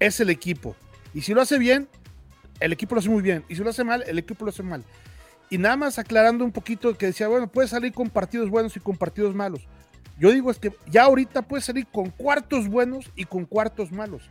[0.00, 0.74] es el equipo.
[1.14, 1.88] Y si lo hace bien,
[2.58, 3.44] el equipo lo hace muy bien.
[3.48, 4.82] Y si lo hace mal, el equipo lo hace mal.
[5.50, 8.80] Y nada más aclarando un poquito que decía, bueno, puede salir con partidos buenos y
[8.80, 9.66] con partidos malos.
[10.18, 14.28] Yo digo es que ya ahorita puede salir con cuartos buenos y con cuartos malos.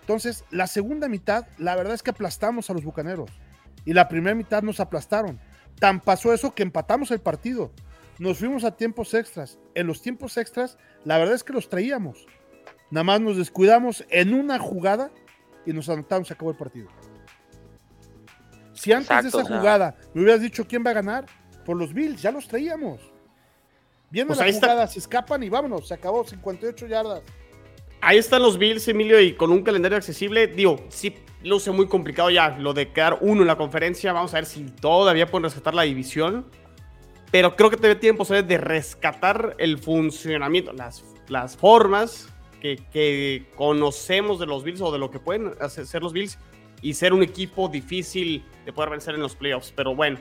[0.00, 3.30] Entonces, la segunda mitad, la verdad es que aplastamos a los Bucaneros.
[3.84, 5.40] Y la primera mitad nos aplastaron.
[5.78, 7.72] Tan pasó eso que empatamos el partido.
[8.18, 9.58] Nos fuimos a tiempos extras.
[9.74, 12.26] En los tiempos extras, la verdad es que los traíamos.
[12.90, 15.10] Nada más nos descuidamos en una jugada
[15.64, 16.88] y nos anotamos, se acabó el partido.
[18.80, 21.26] Si antes de esa jugada me hubieras dicho quién va a ganar,
[21.66, 22.98] por los Bills, ya los traíamos.
[24.08, 27.22] Viendo pues la jugada, se escapan y vámonos, se acabó, 58 yardas.
[28.00, 32.30] Ahí están los Bills, Emilio, y con un calendario accesible, digo, sí luce muy complicado
[32.30, 34.14] ya lo de quedar uno en la conferencia.
[34.14, 36.46] Vamos a ver si todavía pueden rescatar la división.
[37.30, 42.30] Pero creo que todavía tienen posibilidad de rescatar el funcionamiento, las, las formas
[42.62, 46.38] que, que, conocemos de los Bills o de lo que pueden hacer los Bills
[46.82, 49.72] y ser un equipo difícil de poder vencer en los playoffs.
[49.74, 50.18] Pero bueno,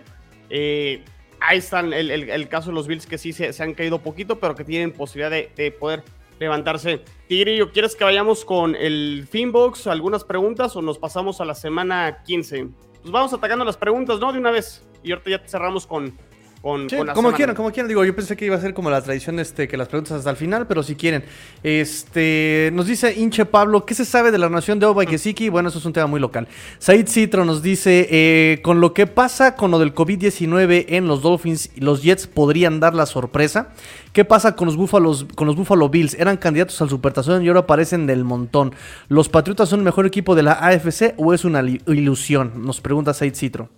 [0.49, 1.03] eh,
[1.39, 4.64] ahí están el, caso de los Bills que sí se, han caído poquito, pero que
[4.64, 6.03] tienen posibilidad de, poder
[6.39, 7.01] levantarse.
[7.28, 9.88] Tigrillo, ¿quieres que vayamos con el Finbox?
[9.88, 12.70] ¿Algunas preguntas o nos pasamos a la semana 15?
[13.01, 14.32] Pues vamos atacando las preguntas, ¿no?
[14.32, 14.86] De una vez.
[15.03, 16.18] Y ahorita ya cerramos con,
[16.62, 17.88] como quieran, como quieran.
[17.88, 20.30] Digo, yo pensé que iba a ser como la tradición este, que las preguntas hasta
[20.30, 21.24] el final, pero si quieren.
[21.64, 25.49] Este, nos dice Inche Pablo, ¿qué se sabe de la nación de Oba y Kesiki?
[25.49, 26.47] Bueno, eso es un tema muy local.
[26.80, 31.22] Said Citro nos dice, eh, con lo que pasa con lo del COVID-19 en los
[31.22, 33.70] Dolphins, los Jets podrían dar la sorpresa.
[34.12, 36.16] ¿Qué pasa con los Buffalo, con los Buffalo Bills?
[36.16, 38.74] Eran candidatos al Supertazón y ahora aparecen del montón.
[39.07, 42.66] ¿Los Patriotas son el mejor equipo de la AFC o es una ilusión?
[42.66, 43.70] Nos pregunta Said Citro.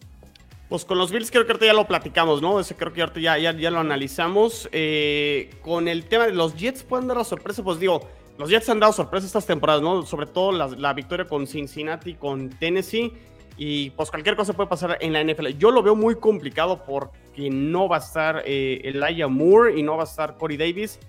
[0.71, 2.57] Pues con los Bills creo que ahorita ya lo platicamos, ¿no?
[2.57, 4.69] Ese creo que ahorita ya, ya, lo analizamos.
[4.71, 7.61] Eh, con el tema de los Jets, ¿pueden dar la sorpresa?
[7.61, 8.07] Pues digo,
[8.37, 10.05] los Jets han dado sorpresa estas temporadas, ¿no?
[10.05, 13.11] Sobre todo la, victoria con Cincinnati, con Tennessee.
[13.57, 15.47] Y pues cualquier cosa puede pasar en la NFL.
[15.57, 19.97] Yo lo veo muy complicado porque no va a estar eh, Elijah Moore y no
[19.97, 20.99] va a estar Corey Davis.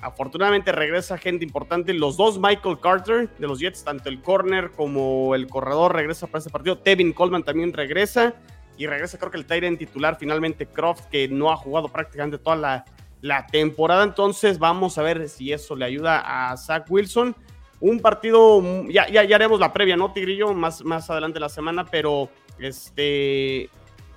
[0.00, 1.92] Afortunadamente regresa gente importante.
[1.92, 6.38] Los dos Michael Carter de los Jets, tanto el corner como el corredor, regresa para
[6.38, 6.78] este partido.
[6.78, 8.36] Tevin Coleman también regresa
[8.78, 12.84] y regresa creo que el Tyrant titular finalmente Croft, que no ha jugado prácticamente toda
[13.20, 14.04] la, temporada.
[14.04, 17.34] Entonces vamos a ver si eso le ayuda a Zach Wilson.
[17.80, 20.54] Un partido, ya, ya, ya haremos la previa, ¿no, Tigrillo?
[20.54, 22.28] Más, más adelante la semana, pero
[22.60, 23.68] este,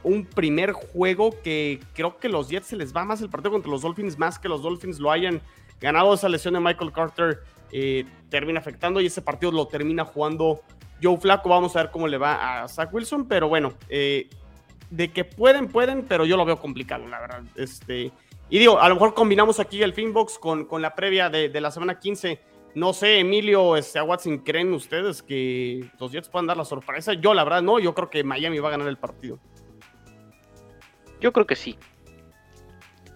[0.04, 3.72] un primer juego que creo que los Jets se les va más el partido contra
[3.72, 5.42] los Dolphins, más que los Dolphins lo hayan
[5.80, 6.14] ganado.
[6.14, 7.40] Esa lesión de Michael Carter
[7.72, 10.62] eh, termina afectando y ese partido lo termina jugando
[11.02, 11.50] Joe Flaco.
[11.50, 14.30] Vamos a ver cómo le va a Zach Wilson, pero bueno, eh,
[14.92, 17.42] de que pueden, pueden, pero yo lo veo complicado, la verdad.
[17.56, 18.12] Este,
[18.50, 21.72] y digo, a lo mejor combinamos aquí el Finbox con, con la previa de, la
[21.72, 22.40] semana 15.
[22.76, 27.14] No sé, Emilio, este, a Watson, ¿creen ustedes que los Jets puedan dar la sorpresa?
[27.14, 27.80] Yo, la verdad, no.
[27.80, 29.40] Yo creo que Miami va a ganar el partido.
[31.22, 31.78] Yo creo que sí.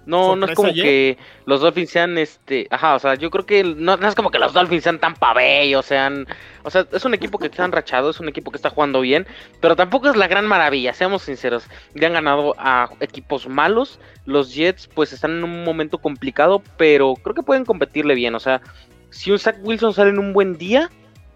[0.06, 3.64] No, no es como que los Dolphins sean este, ajá, o sea, yo creo que
[3.64, 6.28] no, es como que los Dolphins sean tan pabellos, sean,
[6.64, 9.26] o sea, es un equipo que está enrachado, es un equipo que está jugando bien,
[9.62, 11.66] pero tampoco es la gran maravilla, seamos sinceros.
[11.96, 17.16] Ya han ganado a equipos malos, los Jets pues están en un momento complicado, pero
[17.16, 18.62] creo que pueden competirle bien, o sea,
[19.10, 20.90] si un Zach Wilson sale en un buen día,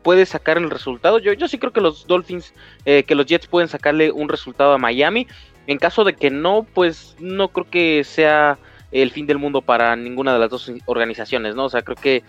[0.04, 1.20] puede sacar el resultado.
[1.20, 2.54] Yo, yo sí creo que los Dolphins,
[2.86, 5.28] eh, que los Jets pueden sacarle un resultado a Miami.
[5.70, 8.58] En caso de que no, pues no creo que sea
[8.92, 11.66] el fin del mundo para ninguna de las dos organizaciones, ¿no?
[11.66, 12.24] O sea, creo que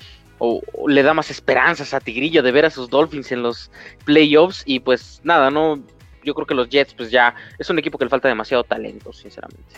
[0.87, 3.71] le da más esperanzas a Tigrillo de ver a sus Dolphins en los
[4.05, 5.83] playoffs y pues nada, ¿no?
[6.23, 9.11] Yo creo que los Jets pues ya es un equipo que le falta demasiado talento,
[9.11, 9.75] sinceramente.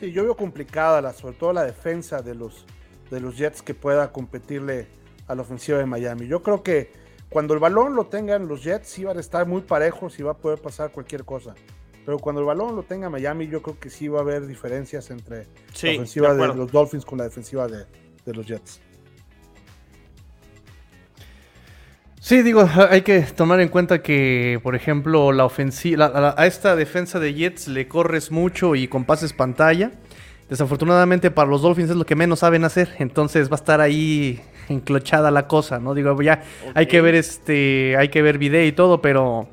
[0.00, 2.64] Sí, yo veo complicada sobre todo la defensa de los,
[3.10, 4.86] de los Jets que pueda competirle
[5.26, 6.26] a la ofensiva de Miami.
[6.26, 6.90] Yo creo que
[7.28, 10.32] cuando el balón lo tengan los Jets sí van a estar muy parejos y va
[10.32, 11.54] a poder pasar cualquier cosa.
[12.08, 15.10] Pero cuando el balón lo tenga Miami, yo creo que sí va a haber diferencias
[15.10, 15.44] entre
[15.82, 17.84] la ofensiva de, los Dolphins con la defensiva de,
[18.32, 18.80] los Jets.
[22.18, 27.20] Sí, digo, hay que tomar en cuenta que, por ejemplo, la ofensiva, a esta defensa
[27.20, 29.92] de Jets le corres mucho y con pases pantalla.
[30.48, 34.40] Desafortunadamente para los Dolphins es lo que menos saben hacer, entonces va a estar ahí
[34.70, 35.92] enclochada la cosa, ¿no?
[35.92, 36.42] Digo, ya
[36.74, 39.50] hay que ver este, hay que ver video y todo, pero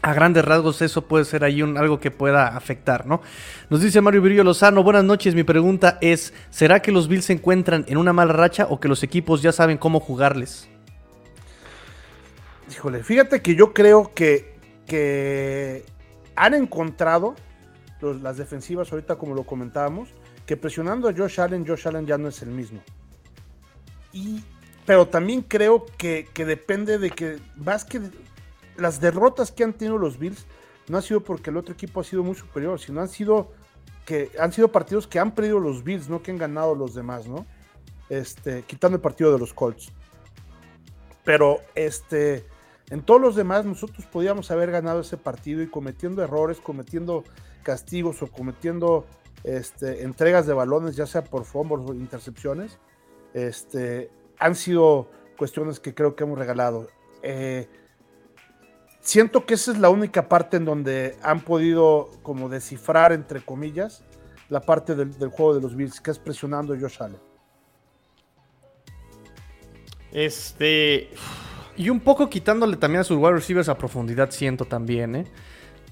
[0.00, 3.20] a grandes rasgos eso puede ser ahí un, algo que pueda afectar, ¿no?
[3.68, 7.32] Nos dice Mario Virillo Lozano, buenas noches, mi pregunta es, ¿será que los Bills se
[7.32, 10.68] encuentran en una mala racha o que los equipos ya saben cómo jugarles?
[12.70, 14.54] Híjole, fíjate que yo creo que,
[14.86, 15.84] que
[16.36, 17.34] han encontrado
[18.00, 20.10] las defensivas ahorita como lo comentábamos,
[20.46, 22.80] que presionando a Josh Allen, Josh Allen ya no es el mismo.
[24.12, 24.42] Y,
[24.86, 27.38] pero también creo que, que depende de que
[27.88, 28.00] que
[28.78, 30.46] las derrotas que han tenido los Bills
[30.88, 33.52] no ha sido porque el otro equipo ha sido muy superior, sino han sido
[34.06, 37.26] que han sido partidos que han perdido los Bills, no que han ganado los demás,
[37.26, 37.44] ¿no?
[38.08, 39.92] Este, quitando el partido de los Colts.
[41.24, 42.46] Pero este,
[42.88, 47.24] en todos los demás nosotros podíamos haber ganado ese partido y cometiendo errores, cometiendo
[47.62, 49.04] castigos o cometiendo
[49.44, 52.78] este, entregas de balones, ya sea por fumbles o intercepciones,
[53.34, 56.88] este, han sido cuestiones que creo que hemos regalado.
[57.22, 57.68] Eh,
[59.00, 64.02] siento que esa es la única parte en donde han podido como descifrar, entre comillas,
[64.48, 67.20] la parte del, juego de los Bills, que es presionando a Josh Allen.
[70.12, 71.10] Este...
[71.76, 75.26] Y un poco quitándole también a sus wide receivers a profundidad, siento también, ¿eh?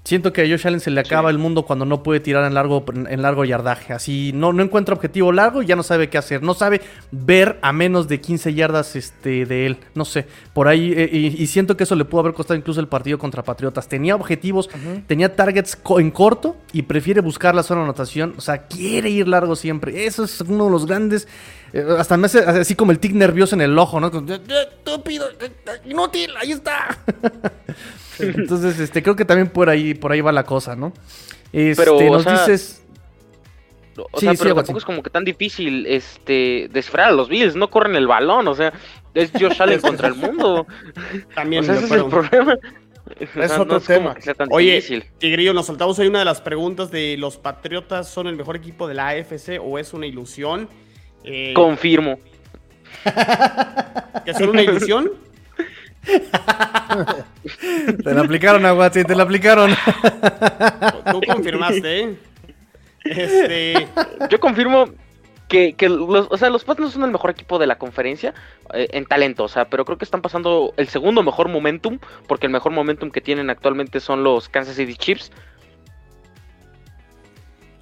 [0.06, 2.54] Siento que a Josh Allen se le acaba el mundo cuando no puede tirar en
[2.54, 3.92] largo, en largo yardaje.
[3.92, 6.44] Así no, no encuentra objetivo largo y ya no sabe qué hacer.
[6.44, 6.80] No sabe
[7.10, 9.78] ver a menos de 15 yardas este, de él.
[9.96, 10.28] No sé.
[10.52, 10.92] Por ahí.
[10.96, 13.88] eh, y, y siento que eso le pudo haber costado incluso el partido contra Patriotas.
[13.88, 14.70] Tenía objetivos,
[15.08, 18.34] tenía targets co- en corto y prefiere buscar la zona de anotación.
[18.38, 20.06] O sea, quiere ir largo siempre.
[20.06, 21.26] Eso es uno de los grandes.
[21.72, 24.08] Eh, hasta me hace así como el tic nervioso en el ojo, ¿no?
[24.08, 25.28] Estúpido,
[25.84, 26.98] inútil, ahí está.
[28.18, 30.92] Entonces, este, creo que también por ahí, por ahí va la cosa, ¿no?
[31.52, 32.82] Este, Pero, o nos sea, dices.
[34.12, 37.56] O sea, sí, pero tampoco es como que tan difícil este descifrar a los Bills,
[37.56, 38.74] no corren el balón, o sea,
[39.14, 40.66] es Josh Allen contra el mundo.
[41.34, 42.54] También O sea, ese es el problema.
[42.54, 44.46] O Es sea, otro no es como tema.
[44.50, 45.04] Oye, difícil.
[45.18, 48.86] Tigrillo, nos saltamos ahí una de las preguntas de los Patriotas son el mejor equipo
[48.86, 50.68] de la AFC o es una ilusión.
[51.26, 52.18] Eh, Confirmo.
[54.24, 55.10] ¿Que son una ilusión?
[58.04, 59.72] Te la aplicaron, Aguati, te la aplicaron.
[61.10, 62.16] Tú confirmaste, ¿eh?
[63.04, 63.88] Este,
[64.30, 64.86] Yo confirmo
[65.48, 68.34] que, que los, o sea, los Pats no son el mejor equipo de la conferencia
[68.74, 72.46] eh, en talento, o sea, pero creo que están pasando el segundo mejor momentum, porque
[72.46, 75.30] el mejor momentum que tienen actualmente son los Kansas City Chiefs.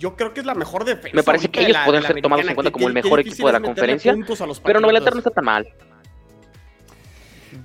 [0.05, 1.17] Yo creo que es la mejor defensa.
[1.17, 3.53] Me parece que ellos la- podrían ser tomados en cuenta como el mejor equipo de
[3.55, 4.15] la conferencia,
[4.63, 5.67] Pero Nueva Inglaterra no está tan mal.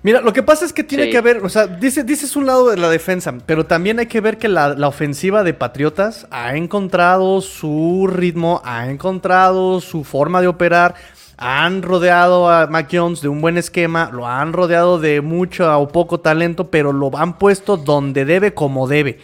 [0.04, 1.12] Mira, lo que pasa es que tiene Sí.
[1.12, 4.22] que haber, o sea, dice, dices un lado de la defensa, pero también hay que
[4.22, 10.40] ver que la, la ofensiva de Patriotas ha encontrado su ritmo, ha encontrado su forma
[10.42, 10.96] de operar.
[11.38, 15.88] Han rodeado a Mac Jones de un buen esquema, lo han rodeado de mucho o
[15.88, 19.20] poco talento, pero lo han puesto donde debe, como debe.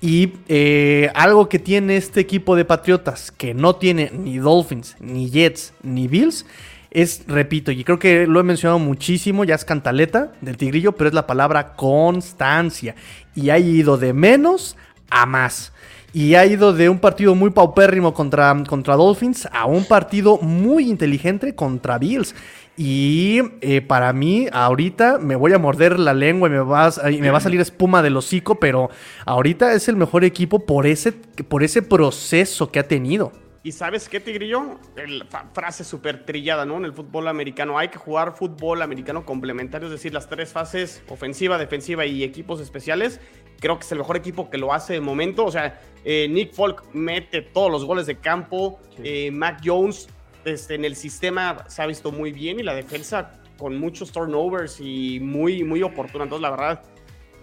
[0.00, 5.28] Y eh, algo que tiene este equipo de Patriotas, que no tiene ni Dolphins, ni
[5.28, 6.46] Jets, ni Bills,
[6.90, 11.08] es, repito, y creo que lo he mencionado muchísimo, ya es cantaleta del tigrillo, pero
[11.08, 12.94] es la palabra constancia.
[13.34, 14.76] Y ha ido de menos
[15.10, 15.72] a más.
[16.14, 20.88] Y ha ido de un partido muy paupérrimo contra, contra Dolphins a un partido muy
[20.88, 22.34] inteligente contra Bills.
[22.80, 27.10] Y eh, para mí, ahorita me voy a morder la lengua y me, va a,
[27.10, 28.88] y me va a salir espuma del hocico, pero
[29.26, 33.32] ahorita es el mejor equipo por ese, por ese proceso que ha tenido.
[33.64, 34.78] ¿Y sabes qué, Tigrillo?
[34.94, 36.76] El frase súper trillada, ¿no?
[36.76, 37.76] En el fútbol americano.
[37.76, 42.60] Hay que jugar fútbol americano complementario, es decir, las tres fases, ofensiva, defensiva y equipos
[42.60, 43.20] especiales.
[43.58, 45.44] Creo que es el mejor equipo que lo hace de momento.
[45.44, 48.78] O sea, eh, Nick Folk mete todos los goles de campo.
[49.02, 50.08] Eh, Mac Jones
[50.44, 54.78] este, en el sistema se ha visto muy bien y la defensa con muchos turnovers
[54.80, 56.24] y muy, muy oportuna.
[56.24, 56.82] Entonces, la verdad,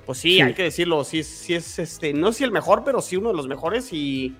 [0.05, 0.41] pues sí, Sí.
[0.41, 1.03] hay que decirlo.
[1.03, 4.35] Sí, sí es, este, no si el mejor, pero sí uno de los mejores y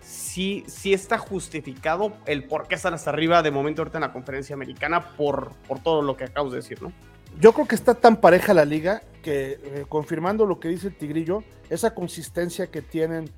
[0.00, 4.12] sí, sí está justificado el por qué están hasta arriba de momento ahorita en la
[4.12, 6.92] conferencia americana por, por todo lo que acabas de decir, ¿no?
[7.40, 10.94] Yo creo que está tan pareja la liga que, eh, confirmando lo que dice el
[10.96, 13.30] Tigrillo, esa consistencia que tienen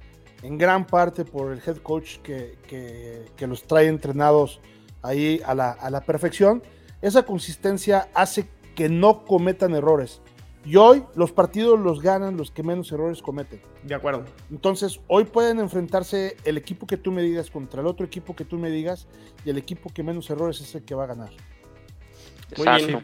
[0.42, 4.60] en gran parte por el head coach que, que- que los trae entrenados
[5.02, 6.62] ahí a la, a la perfección,
[7.02, 10.20] esa consistencia hace que no cometan errores.
[10.64, 13.62] Y hoy los partidos los ganan los que menos errores cometen.
[13.84, 14.24] De acuerdo.
[14.50, 18.44] Entonces, hoy pueden enfrentarse el equipo que tú me digas contra el otro equipo que
[18.44, 19.06] tú me digas
[19.44, 21.30] y el equipo que menos errores es el que va a ganar.
[22.56, 23.02] Muy Exacto.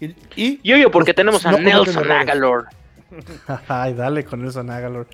[0.00, 2.10] Y, y- Y obvio, porque los- tenemos a no Nelson.
[2.10, 2.66] Agalor.
[3.68, 5.06] Ay, dale con eso, Nagalor.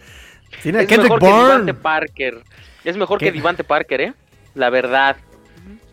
[0.62, 1.74] Tiene a Es Kendrick mejor que Divante Bourne.
[1.74, 2.42] Parker.
[2.84, 3.26] Es mejor ¿Qué?
[3.26, 4.12] que Divante Parker, ¿eh?
[4.55, 5.16] La verdad.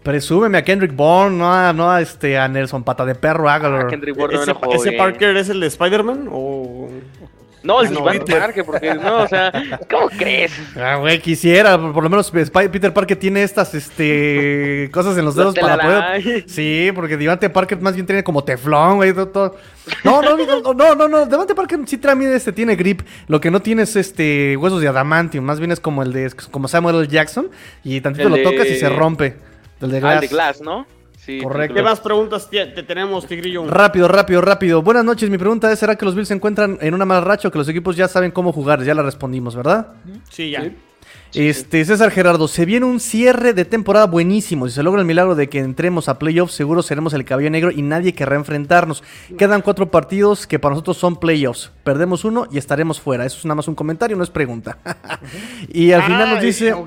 [0.03, 3.85] Presúmeme a Kendrick Bourne, no a, no a, este, a Nelson Pata de Perro Agalor.
[3.85, 4.91] Ah, Kendrick Bourne no ¿Ese, ese.
[4.93, 6.89] Parker es el de Spider-Man o...?
[7.67, 8.39] No, el Ah, no, Divante Peter.
[8.39, 9.51] Parker, porque no, o sea,
[9.91, 10.53] ¿cómo crees?
[10.77, 11.77] Ah, güey, quisiera.
[11.77, 16.45] Por por lo menos Peter Parker tiene estas este, cosas en los dedos para poder.
[16.49, 19.13] Sí, porque Devante Parker más bien tiene como teflón, güey.
[19.13, 19.55] todo- todo.
[20.03, 21.25] No, no, no, no, no, no.
[21.25, 23.01] Devante Parker sí también este, tiene grip.
[23.27, 25.43] Lo que no tiene es este, huesos de adamantium.
[25.43, 27.07] Más bien es como el de como Samuel L.
[27.07, 27.49] Jackson.
[27.83, 29.35] Y tantito El lo de- tocas y se rompe.
[29.81, 30.13] El de Ah, Glass.
[30.15, 30.87] el de Glass, ¿no?
[31.27, 31.75] Sí, Correcto.
[31.75, 33.67] ¿Qué más preguntas te, te tenemos, Tigrillo?
[33.67, 34.81] Rápido, rápido, rápido.
[34.81, 35.29] Buenas noches.
[35.29, 37.57] Mi pregunta es: ¿será que los Bills se encuentran en una mala racha o que
[37.57, 38.81] los equipos ya saben cómo jugar?
[38.81, 39.87] Ya la respondimos, ¿verdad?
[40.29, 40.71] Sí, ya.
[41.33, 44.69] Este, César Gerardo, se viene un cierre de temporada buenísimo.
[44.69, 47.71] Si se logra el milagro de que entremos a playoffs, seguro seremos el caballo negro
[47.71, 49.03] y nadie querrá enfrentarnos.
[49.37, 51.73] Quedan cuatro partidos que para nosotros son playoffs.
[51.83, 53.25] Perdemos uno y estaremos fuera.
[53.25, 54.77] Eso es nada más un comentario, no es pregunta.
[55.67, 56.73] y al final nos dice.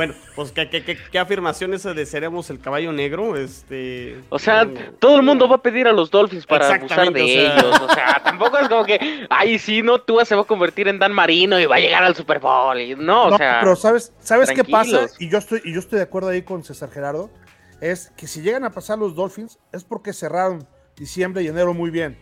[0.00, 3.36] bueno, pues ¿qué, qué, qué, qué afirmación esa de seremos el caballo negro?
[3.36, 4.18] Este...
[4.30, 4.80] O sea, no.
[4.98, 7.58] todo el mundo va a pedir a los Dolphins para abusar Exactamente, de o sea.
[7.58, 7.80] ellos.
[7.82, 10.98] O sea, tampoco es como que, ay, sí, no, tú se va a convertir en
[10.98, 12.80] Dan Marino y va a llegar al Super Bowl.
[12.80, 15.06] y- no, o No, sea, pero ¿sabes, ¿sabes qué pasa?
[15.18, 17.28] Y yo, estoy, y yo estoy de acuerdo ahí con César Gerardo.
[17.82, 21.90] Es que si llegan a pasar los Dolphins es porque cerraron diciembre y enero muy
[21.90, 22.16] bien.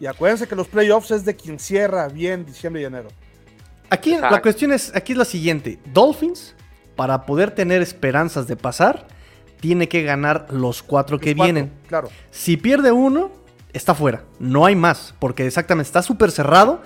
[0.00, 3.08] Y acuérdense que los playoffs es de quien cierra bien diciembre y enero.
[3.90, 5.78] Aquí la cuestión es, aquí es la siguiente.
[5.92, 6.56] Dolphins,
[6.96, 9.06] para poder tener esperanzas de pasar,
[9.60, 11.72] tiene que ganar los cuatro que vienen.
[11.86, 12.08] Claro.
[12.30, 13.30] Si pierde uno,
[13.72, 14.24] está fuera.
[14.38, 16.80] No hay más, porque exactamente está súper cerrado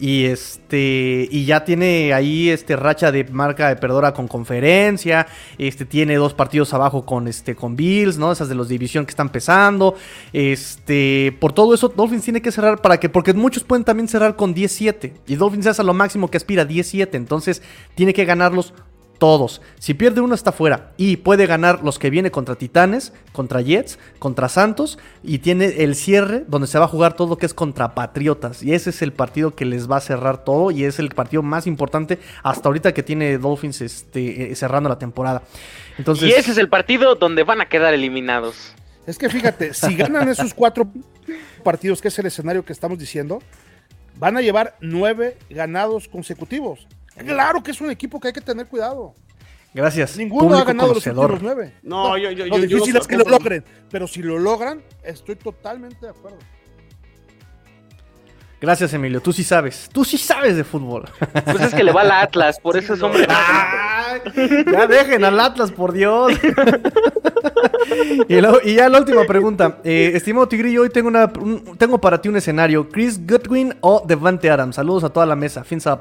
[0.00, 5.26] y este y ya tiene ahí este racha de marca de perdora con conferencia,
[5.58, 8.32] este tiene dos partidos abajo con este con Bills, ¿no?
[8.32, 9.94] Esas de los división que están pesando.
[10.32, 14.36] Este, por todo eso Dolphins tiene que cerrar para que porque muchos pueden también cerrar
[14.36, 17.62] con 17 y Dolphins hace lo máximo que aspira 17, entonces
[17.94, 18.72] tiene que ganarlos
[19.20, 19.60] todos.
[19.78, 20.90] Si pierde uno está fuera.
[20.96, 24.98] Y puede ganar los que viene contra Titanes, contra Jets, contra Santos.
[25.22, 28.64] Y tiene el cierre donde se va a jugar todo que es contra Patriotas.
[28.64, 30.72] Y ese es el partido que les va a cerrar todo.
[30.72, 34.98] Y es el partido más importante hasta ahorita que tiene Dolphins este, eh, cerrando la
[34.98, 35.42] temporada.
[35.98, 38.74] Entonces, y ese es el partido donde van a quedar eliminados.
[39.06, 40.90] Es que fíjate, si ganan esos cuatro
[41.62, 43.40] partidos, que es el escenario que estamos diciendo,
[44.18, 46.86] van a llevar nueve ganados consecutivos.
[47.16, 49.14] Claro que es un equipo que hay que tener cuidado.
[49.72, 50.16] Gracias.
[50.16, 51.74] Ninguno ha ganado los últimos nueve.
[51.82, 53.64] No, yo, yo, lo yo, difícil es que lo logren.
[53.90, 56.38] Pero si lo logran, estoy totalmente de acuerdo.
[58.60, 59.22] Gracias, Emilio.
[59.22, 59.88] Tú sí sabes.
[59.90, 61.08] Tú sí sabes de fútbol.
[61.44, 63.26] Pues es que le va al Atlas, por eso es hombre.
[64.72, 66.32] ya dejen al Atlas, por Dios.
[68.28, 69.78] y, ya la última pregunta.
[69.82, 71.32] Eh, estimado Tigrillo, hoy tengo, una,
[71.78, 72.86] tengo para ti un escenario.
[72.90, 74.76] ¿Chris Goodwin o Devante Adams?
[74.76, 75.64] Saludos a toda la mesa.
[75.64, 76.00] Fins up.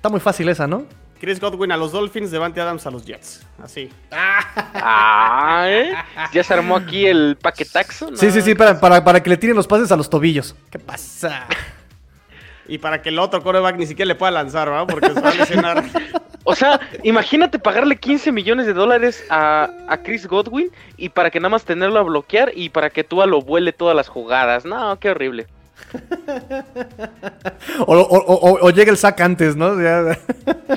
[0.00, 0.86] Está muy fácil esa, ¿no?
[1.20, 3.46] Chris Godwin a los Dolphins, Devante Adams a los Jets.
[3.62, 3.90] Así.
[4.10, 5.92] Ah, ¿eh?
[6.32, 8.16] Ya se armó aquí el paquetaxo.
[8.16, 10.56] Sí, sí, sí, para, para, que le tiren los pases a los tobillos.
[10.70, 11.46] ¿Qué pasa?
[12.66, 14.86] Y para que el otro coreback ni siquiera le pueda lanzar, ¿verdad?
[14.88, 15.84] Porque se va a lesionar.
[16.44, 21.38] O sea, imagínate pagarle 15 millones de dólares a, a, Chris Godwin y para que
[21.38, 24.64] nada más tenerlo a bloquear y para que tú a lo vuele todas las jugadas.
[24.64, 25.48] No, qué horrible.
[27.86, 29.80] O, llega el sac antes, ¿no?
[29.80, 30.18] Ya.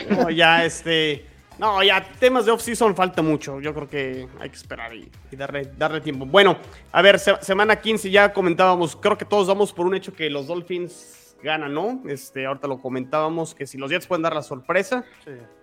[0.09, 1.25] no, ya este.
[1.59, 3.61] No, ya temas de off-season falta mucho.
[3.61, 6.25] Yo creo que hay que esperar y, darle, darle, tiempo.
[6.25, 6.57] Bueno,
[6.91, 8.95] a ver, semana 15 ya comentábamos.
[8.95, 12.01] Creo que todos damos por un hecho que los Dolphins ganan, ¿no?
[12.07, 15.03] Este, ahorita lo comentábamos que si los Jets pueden dar la sorpresa,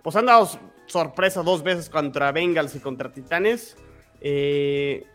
[0.01, 0.49] pues han dado
[0.85, 3.75] sorpresa dos veces contra Bengals y contra Titanes.
[4.21, 5.05] Eh,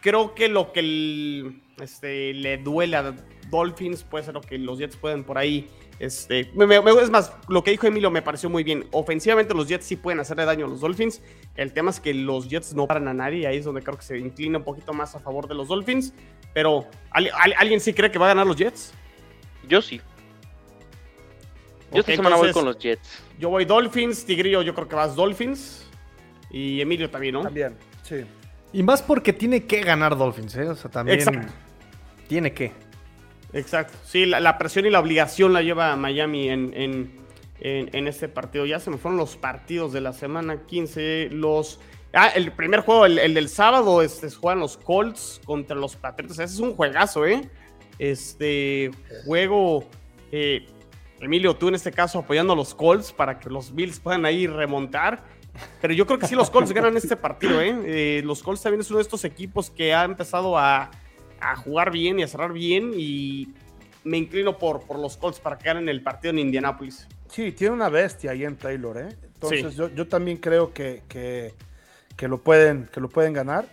[0.00, 3.14] creo que lo que el, este, le duele a
[3.50, 5.68] Dolphins, puede ser lo que los Jets pueden por ahí.
[5.98, 8.86] Este, es más, lo que dijo Emilio me pareció muy bien.
[8.90, 11.22] Ofensivamente los Jets sí pueden hacerle daño a los Dolphins.
[11.54, 13.46] El tema es que los Jets no paran a nadie.
[13.46, 16.12] Ahí es donde creo que se inclina un poquito más a favor de los Dolphins.
[16.54, 18.92] Pero, ¿alguien sí cree que va a ganar los Jets?
[19.68, 20.00] Yo sí.
[21.92, 23.22] Yo esta semana voy con los Jets.
[23.38, 25.86] Yo voy Dolphins, Tigrillo, yo creo que vas Dolphins.
[26.50, 27.42] Y Emilio también, ¿no?
[27.42, 28.24] También, sí.
[28.72, 30.68] Y más porque tiene que ganar Dolphins, ¿eh?
[30.68, 31.18] O sea, también.
[31.18, 31.52] Exacto.
[32.28, 32.72] Tiene que.
[33.52, 33.98] Exacto.
[34.04, 36.72] Sí, la, presión y la obligación la lleva Miami en,
[37.60, 38.64] en, este partido.
[38.64, 41.28] Ya se me fueron los partidos de la semana 15.
[41.32, 41.80] Los.
[42.14, 46.38] Ah, el primer juego, el, del sábado, este, juegan los Colts contra los Patriotas.
[46.38, 47.48] Ese es un juegazo, ¿eh?
[47.98, 48.90] Este
[49.26, 49.84] juego.
[50.30, 50.66] Eh,
[51.20, 54.46] Emilio, tú en este caso apoyando a los Colts para que los Bills puedan ahí
[54.46, 55.22] remontar.
[55.80, 57.74] Pero yo creo que sí los Colts ganan este partido, ¿eh?
[57.84, 58.22] ¿eh?
[58.24, 60.90] Los Colts también es uno de estos equipos que ha empezado a,
[61.64, 63.48] jugar bien y a cerrar bien y
[64.04, 67.08] me inclino por, por los Colts para que ganen el partido en Indianapolis.
[67.28, 69.16] Sí, tiene una bestia ahí en Taylor, ¿eh?
[69.24, 73.66] Entonces yo, también creo que, que, lo pueden, que lo pueden ganar.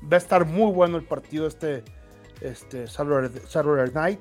[0.00, 1.82] Va a estar muy bueno el partido este,
[2.40, 4.20] este Saturday Night,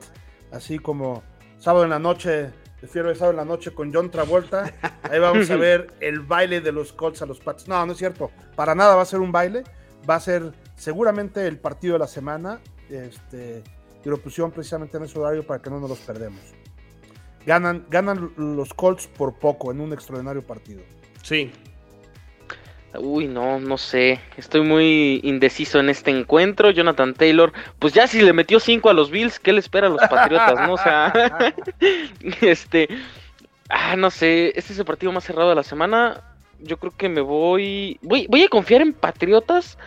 [0.51, 1.21] así como
[1.59, 4.71] sábado en la noche Prefiero estar en la noche con John Travolta.
[5.03, 7.67] Ahí vamos a ver el baile de los Colts a los Pats.
[7.67, 8.31] No, no es cierto.
[8.55, 9.63] Para nada va a ser un baile.
[10.07, 12.59] Va a ser seguramente el partido de la semana.
[12.89, 13.63] Este,
[14.05, 16.39] y lo pusieron precisamente en ese horario para que no nos los perdemos.
[17.45, 20.81] Ganan, ganan los Colts por poco en un extraordinario partido.
[21.23, 21.51] Sí,
[22.99, 24.19] Uy, no, no sé.
[24.37, 26.71] Estoy muy indeciso en este encuentro.
[26.71, 29.89] Jonathan Taylor, pues ya si le metió 5 a los Bills, ¿qué le espera a
[29.89, 30.73] los Patriotas, no?
[30.73, 31.13] O sea,
[32.41, 32.87] este.
[33.69, 34.53] Ah, no sé.
[34.55, 36.21] Este es el partido más cerrado de la semana.
[36.59, 37.99] Yo creo que me voy.
[38.01, 39.77] Voy, voy a confiar en Patriotas,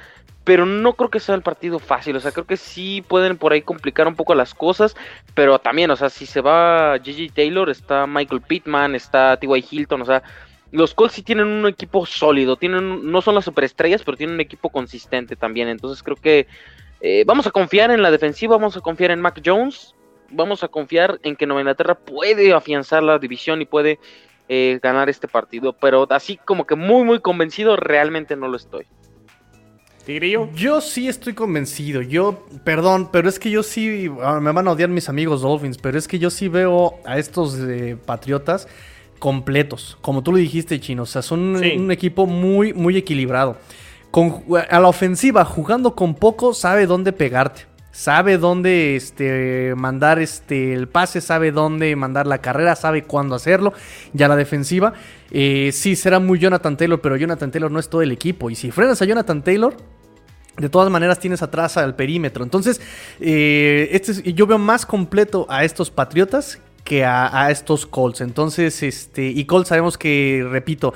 [0.45, 2.17] pero no creo que sea el partido fácil.
[2.17, 4.97] O sea, creo que sí pueden por ahí complicar un poco las cosas.
[5.35, 9.65] Pero también, o sea, si se va Gigi Taylor, está Michael Pittman, está T.Y.
[9.71, 10.23] Hilton, o sea
[10.73, 14.41] los Colts sí tienen un equipo sólido, tienen, no son las superestrellas, pero tienen un
[14.41, 15.69] equipo consistente también.
[15.69, 16.47] Entonces creo que
[17.01, 19.95] eh, vamos a confiar en la defensiva, vamos a confiar en Mac Jones,
[20.31, 23.99] vamos a confiar en que Nueva Inglaterra puede afianzar la división y puede
[24.49, 25.73] eh, ganar este partido.
[25.73, 28.87] Pero así como que muy, muy convencido, realmente no lo estoy.
[30.05, 30.49] Tigrillo.
[30.55, 32.01] Yo sí estoy convencido.
[32.01, 34.09] Yo, perdón, pero es que yo sí.
[34.23, 37.19] ah, Me van a odiar mis amigos Dolphins, pero es que yo sí veo a
[37.19, 38.69] estos eh, Patriotas
[39.21, 39.97] completos.
[40.01, 41.05] Como tú lo dijiste, Chino.
[41.05, 41.77] O sea, son Sí.
[41.79, 43.57] un equipo muy, muy equilibrado.
[44.11, 47.67] Con, a la ofensiva, jugando con poco, sabe dónde pegarte.
[47.93, 53.73] Sabe dónde este, mandar este, el pase, sabe dónde mandar la carrera, sabe cuándo hacerlo.
[54.17, 54.95] Y a la defensiva,
[55.31, 58.49] eh, sí, será muy Jonathan Taylor, pero Jonathan Taylor no es todo el equipo.
[58.51, 59.77] Y si frenas a Jonathan Taylor,
[60.57, 62.45] de todas maneras tienes atrás al perímetro.
[62.45, 62.81] Entonces,
[63.21, 68.21] eh, este es- yo veo más completo a estos Patriotas que a, a estos Colts.
[68.21, 70.93] Entonces, este, y Colts sabemos que, repito,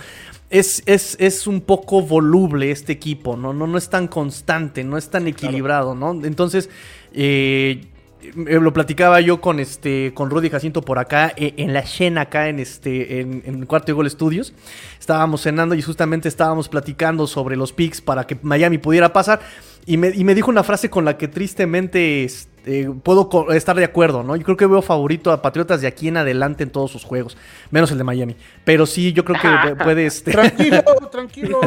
[0.51, 3.53] es, es, es un poco voluble este equipo, ¿no?
[3.53, 6.12] No, no es tan constante, no es tan equilibrado, ¿no?
[6.24, 6.70] Entonces,
[7.12, 7.87] eh,
[8.22, 12.16] eh, lo platicaba yo con este con Rudy Jacinto por acá eh, en la Shen
[12.16, 14.55] acá en este en, en Cuarto y Gol Studios
[14.99, 19.41] estábamos cenando y justamente estábamos platicando sobre los picks para que Miami pudiera pasar
[19.87, 23.85] y me, y me dijo una frase con la que tristemente este, puedo estar de
[23.85, 24.35] acuerdo, ¿no?
[24.37, 27.37] Yo creo que veo favorito a Patriotas de aquí en adelante en todos sus juegos,
[27.70, 28.37] menos el de Miami.
[28.64, 30.82] Pero sí, yo creo que puede este, Tranquilo,
[31.12, 31.61] tranquilo.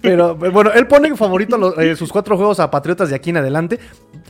[0.00, 3.36] pero bueno, él pone favorito los- eh, sus cuatro juegos a Patriotas de aquí en
[3.38, 3.78] adelante.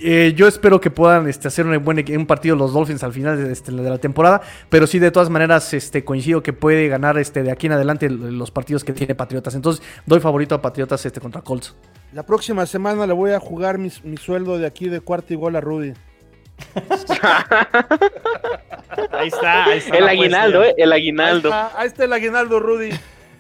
[0.01, 3.37] Eh, yo espero que puedan este, hacer un buen un partido los Dolphins al final
[3.43, 4.41] de, este, de la temporada.
[4.69, 8.09] Pero sí, de todas maneras, este, coincido que puede ganar este, de aquí en adelante
[8.11, 9.55] los partidos que tiene Patriotas.
[9.55, 11.75] Entonces, doy favorito a Patriotas este, contra Colts.
[12.13, 15.37] La próxima semana le voy a jugar mis- mi sueldo de aquí de cuarto y
[15.37, 15.93] gol a Rudy.
[19.13, 19.97] Ahí está, ahí está.
[19.97, 21.49] El aguinaldo, eh, el Ahí aguinaldo.
[21.49, 22.91] está, ahí está el aguinaldo, Rudy.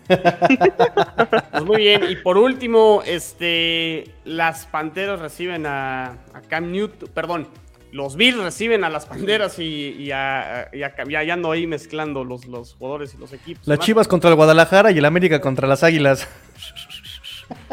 [0.08, 7.48] Pues muy bien, y por último, este, las Panteras reciben a, a Cam Newton, perdón,
[7.92, 11.66] los Bills reciben a las Panteras y, y a, y a- ya, ya ando ahí
[11.66, 13.66] mezclando los, los jugadores y los equipos.
[13.66, 16.28] Las Chivas contra el Guadalajara y el América contra las Águilas.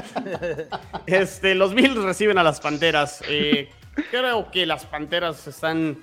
[1.06, 3.24] Este, los Bills reciben a las Panteras.
[3.28, 3.70] Eh,
[4.12, 5.98] creo que las Panteras están,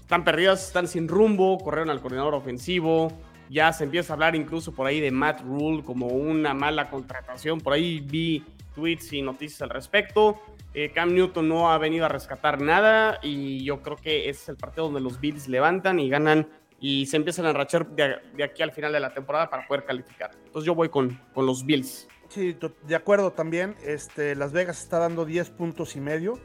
[0.00, 3.12] están perdidas, están sin rumbo, corrieron al coordinador ofensivo.
[3.50, 7.60] Ya se empieza a hablar incluso por ahí de Matt Rule como una mala contratación.
[7.60, 8.44] Por ahí vi
[8.74, 10.40] tweets y noticias al respecto.
[10.72, 14.48] Eh, Cam Newton no ha venido a rescatar nada y yo creo que ese es
[14.48, 16.48] el partido donde los Bills levantan y ganan
[16.80, 19.84] y se empiezan a enrachar de, de aquí al final de la temporada para poder
[19.84, 20.32] calificar.
[20.46, 22.08] Entonces yo voy con, con los Bills.
[22.28, 22.56] Sí,
[22.86, 23.76] de acuerdo también.
[23.84, 26.38] Este, Las Vegas está dando 10 puntos y medio.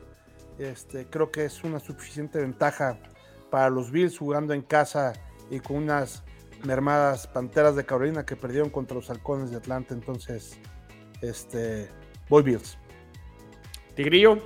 [0.57, 2.99] Este, creo que es una suficiente ventaja
[3.49, 5.13] para los Bills jugando en casa
[5.49, 6.23] y con unas
[6.63, 9.93] mermadas Panteras de Carolina que perdieron contra los Halcones de Atlanta.
[9.93, 10.59] Entonces,
[11.21, 11.89] este,
[12.29, 12.77] voy Bills.
[13.95, 14.39] Tigrillo,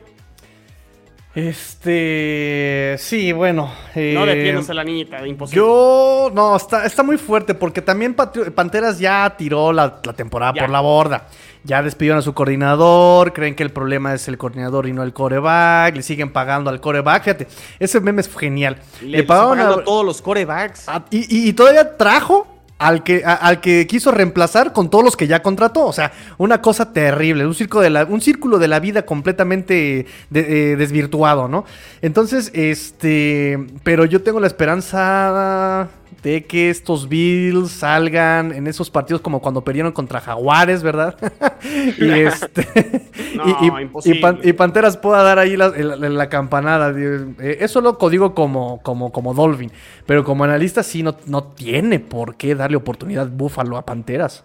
[1.35, 2.95] Este.
[2.99, 3.65] Sí, bueno.
[3.95, 5.57] no eh, defiendas a la niñita, imposible.
[5.61, 10.61] Yo, no, está, está muy fuerte porque también Panteras ya tiró la, la temporada Ya.
[10.61, 11.27] por la borda.
[11.63, 15.13] Ya despidieron a su coordinador, creen que el problema es el coordinador y no el
[15.13, 17.23] coreback, le siguen pagando al coreback.
[17.23, 17.47] Fíjate,
[17.79, 18.77] ese meme es genial.
[19.01, 20.89] Le, Le, pagaron a- a todos los corebacks.
[20.89, 22.47] a- y, y- y todavía trajo
[22.83, 25.85] al que, al que quiso reemplazar con todos los que ya contrató.
[25.85, 27.45] O sea, una cosa terrible.
[27.45, 31.65] Un, circo de un círculo de la vida completamente eh, desvirtuado, ¿no?
[32.01, 33.57] Entonces, este.
[33.83, 35.89] Pero yo tengo la esperanza
[36.21, 41.15] de que estos Bills salgan en esos partidos como cuando perdieron contra Jaguares, ¿verdad?
[41.97, 43.09] y este.
[43.35, 44.19] No, y, y- imposible.
[44.19, 46.93] y Pan- y Panteras pueda dar ahí la, la- la campanada.
[46.95, 49.71] eh, eso lo digo como, como, como Dolphin.
[50.05, 54.43] Pero como analista sí no, no tiene por qué darle oportunidad Búfalo a Panteras.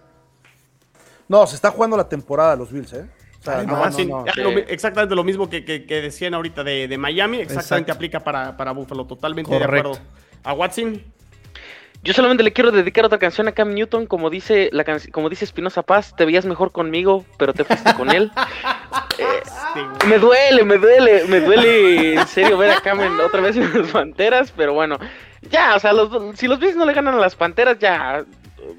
[1.29, 3.07] No, se está jugando la temporada los Bills, ¿eh?
[3.41, 4.25] O sea, no, no, sí, no.
[4.27, 7.91] ya lo mi- exactamente lo mismo que, que- que decían ahorita de, de Miami, exactamente
[7.91, 7.93] Exacto.
[7.93, 9.91] aplica para, para Buffalo, totalmente de Correcto.
[9.91, 10.07] acuerdo.
[10.45, 11.03] A Watson,
[12.03, 15.29] Yo solamente le quiero dedicar otra canción a Cam Newton, como dice la canc- como
[15.29, 18.31] dice Espinosa Paz, te veías mejor conmigo, pero te fuiste con él.
[19.21, 19.43] Eh,
[20.07, 23.77] me duele, me duele, me duele en serio ver a Cam en- otra vez en
[23.83, 24.97] las Panteras, pero bueno,
[25.51, 28.25] ya, o sea, los- si los Bills no le ganan a las Panteras, ya,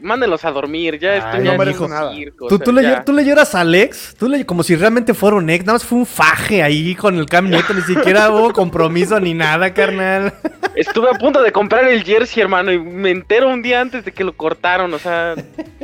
[0.02, 2.14] mándenlos a dormir, ya esto Ay, ya no nada.
[2.14, 2.90] circo, o ¿Tú, sea, tú le, ya.
[3.00, 5.74] llor- tú le lloras a Alex, tú le, como si realmente fuera un ex, nada
[5.74, 9.74] más fue un faje ahí con el Cam Newton, ni siquiera hubo compromiso ni nada,
[9.74, 10.34] carnal.
[10.76, 14.12] Estuve a punto de comprar el jersey, hermano, y me entero un día antes de
[14.12, 14.94] que lo cortaron.
[14.94, 15.36] O sea,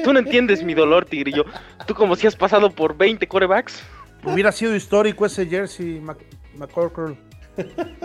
[0.03, 1.45] tú no entiendes mi dolor, Tigrillo.
[1.85, 3.83] Tú como si has pasado por 20 corebacks.
[4.23, 6.17] Hubiera sido histórico ese jersey, Mac-
[6.57, 7.17] McCorkle.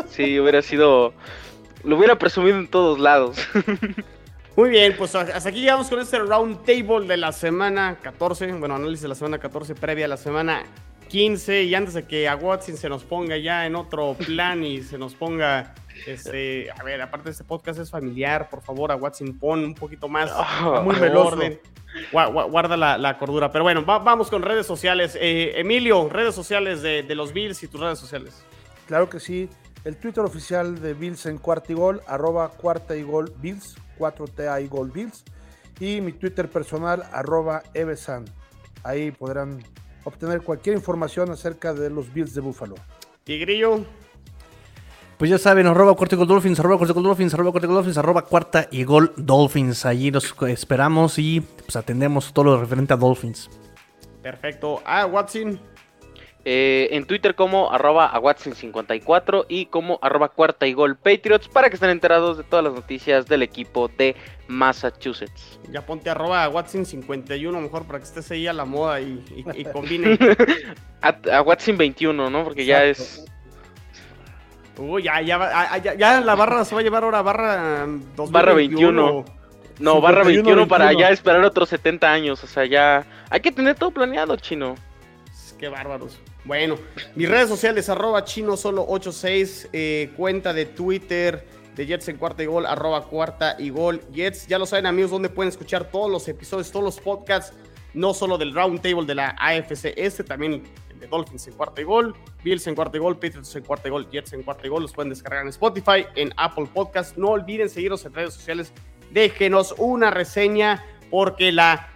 [0.08, 1.14] Sí, hubiera sido...
[1.84, 3.36] Lo hubiera presumido en todos lados.
[4.56, 8.52] Muy bien, pues hasta aquí llegamos con este round table de la semana 14.
[8.54, 10.64] Bueno, análisis de la semana 14 previa a la semana
[11.08, 11.62] 15.
[11.64, 14.98] Y antes de que a Watson se nos ponga ya en otro plan y se
[14.98, 15.74] nos ponga
[16.06, 19.74] Este, a ver, aparte de este podcast es familiar, por favor, a Watson pon un
[19.74, 20.30] poquito más.
[20.32, 20.94] Ah, muy
[22.12, 23.50] gua- Guarda la, la cordura.
[23.52, 25.16] Pero bueno, va- vamos con redes sociales.
[25.20, 28.42] Eh, Emilio, redes sociales de, de los Bills y tus redes sociales.
[28.86, 29.48] Claro que sí.
[29.84, 34.64] El Twitter oficial de Bills en cuarta y gol, arroba cuarta y gol Bills, 4TA
[34.64, 35.22] y gol Bills.
[35.78, 38.24] Y mi Twitter personal, arroba Evesan.
[38.82, 39.62] Ahí podrán
[40.04, 42.74] obtener cualquier información acerca de los Bills de Buffalo.
[43.24, 43.84] Tigrillo,
[45.18, 47.66] Pues ya saben, arroba cuarta y gol Dolphins, arroba cuarta y gol Dolphins, arroba cuarta
[47.66, 49.84] y gol Dolphins, arroba cuarta y gol Dolphins.
[49.84, 53.50] Allí los esperamos y pues atendemos todo lo referente a Dolphins.
[54.22, 54.80] perfecto.
[54.86, 55.60] Ah, Watson,
[56.46, 61.68] Eh, en Twitter como arroba a Watson54 y como arroba cuarta y gol Patriots para
[61.68, 64.16] que estén enterados de todas las noticias del equipo de
[64.48, 65.60] Massachusetts.
[65.70, 69.64] ya ponte arroba Watson51 mejor para que estés ahí a la moda y, y- y
[69.66, 70.18] combine.
[71.02, 72.44] A, a Watson21, ¿no?
[72.44, 73.22] Porque ya es...
[74.78, 77.86] Uy, ya, ya, va- ah, ya, ya la barra se va a llevar ahora barra
[78.16, 78.30] 2021.
[78.30, 79.24] Barra 21.
[79.80, 81.06] No, barra 51, 21 para 21.
[81.08, 82.42] ya esperar otros 70 años.
[82.42, 83.04] O sea, ya...
[83.28, 84.74] Hay que tener todo planeado, chino.
[85.58, 86.18] Qué bárbaros.
[86.44, 86.76] Bueno,
[87.14, 92.42] mis redes sociales, arroba chino solo 86, eh, cuenta de Twitter de Jets en cuarta
[92.42, 94.46] y gol, arroba cuarta y gol Jets.
[94.46, 97.54] Ya lo saben amigos, donde pueden escuchar todos los episodios, todos los podcasts,
[97.94, 101.80] no solo del Round Table de la AFC este, también el de Dolphins en cuarta
[101.80, 104.66] y gol, Bills en cuarta y gol, Patriots en cuarta y gol, Jets en cuarta
[104.66, 104.82] y gol.
[104.82, 107.16] Los pueden descargar en Spotify, en Apple Podcast.
[107.16, 108.72] No olviden seguirnos en redes sociales.
[109.10, 111.89] Déjenos una reseña porque la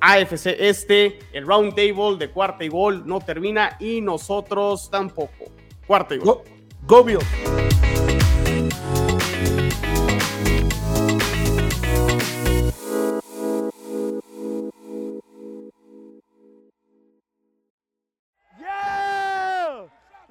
[0.00, 5.52] AFC Este, el round table de cuarta y gol no termina y nosotros tampoco.
[5.86, 6.42] Cuarta y gol.
[6.86, 7.04] Go,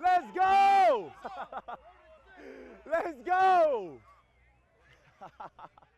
[0.01, 1.11] Let's go!
[2.85, 3.97] Let's go!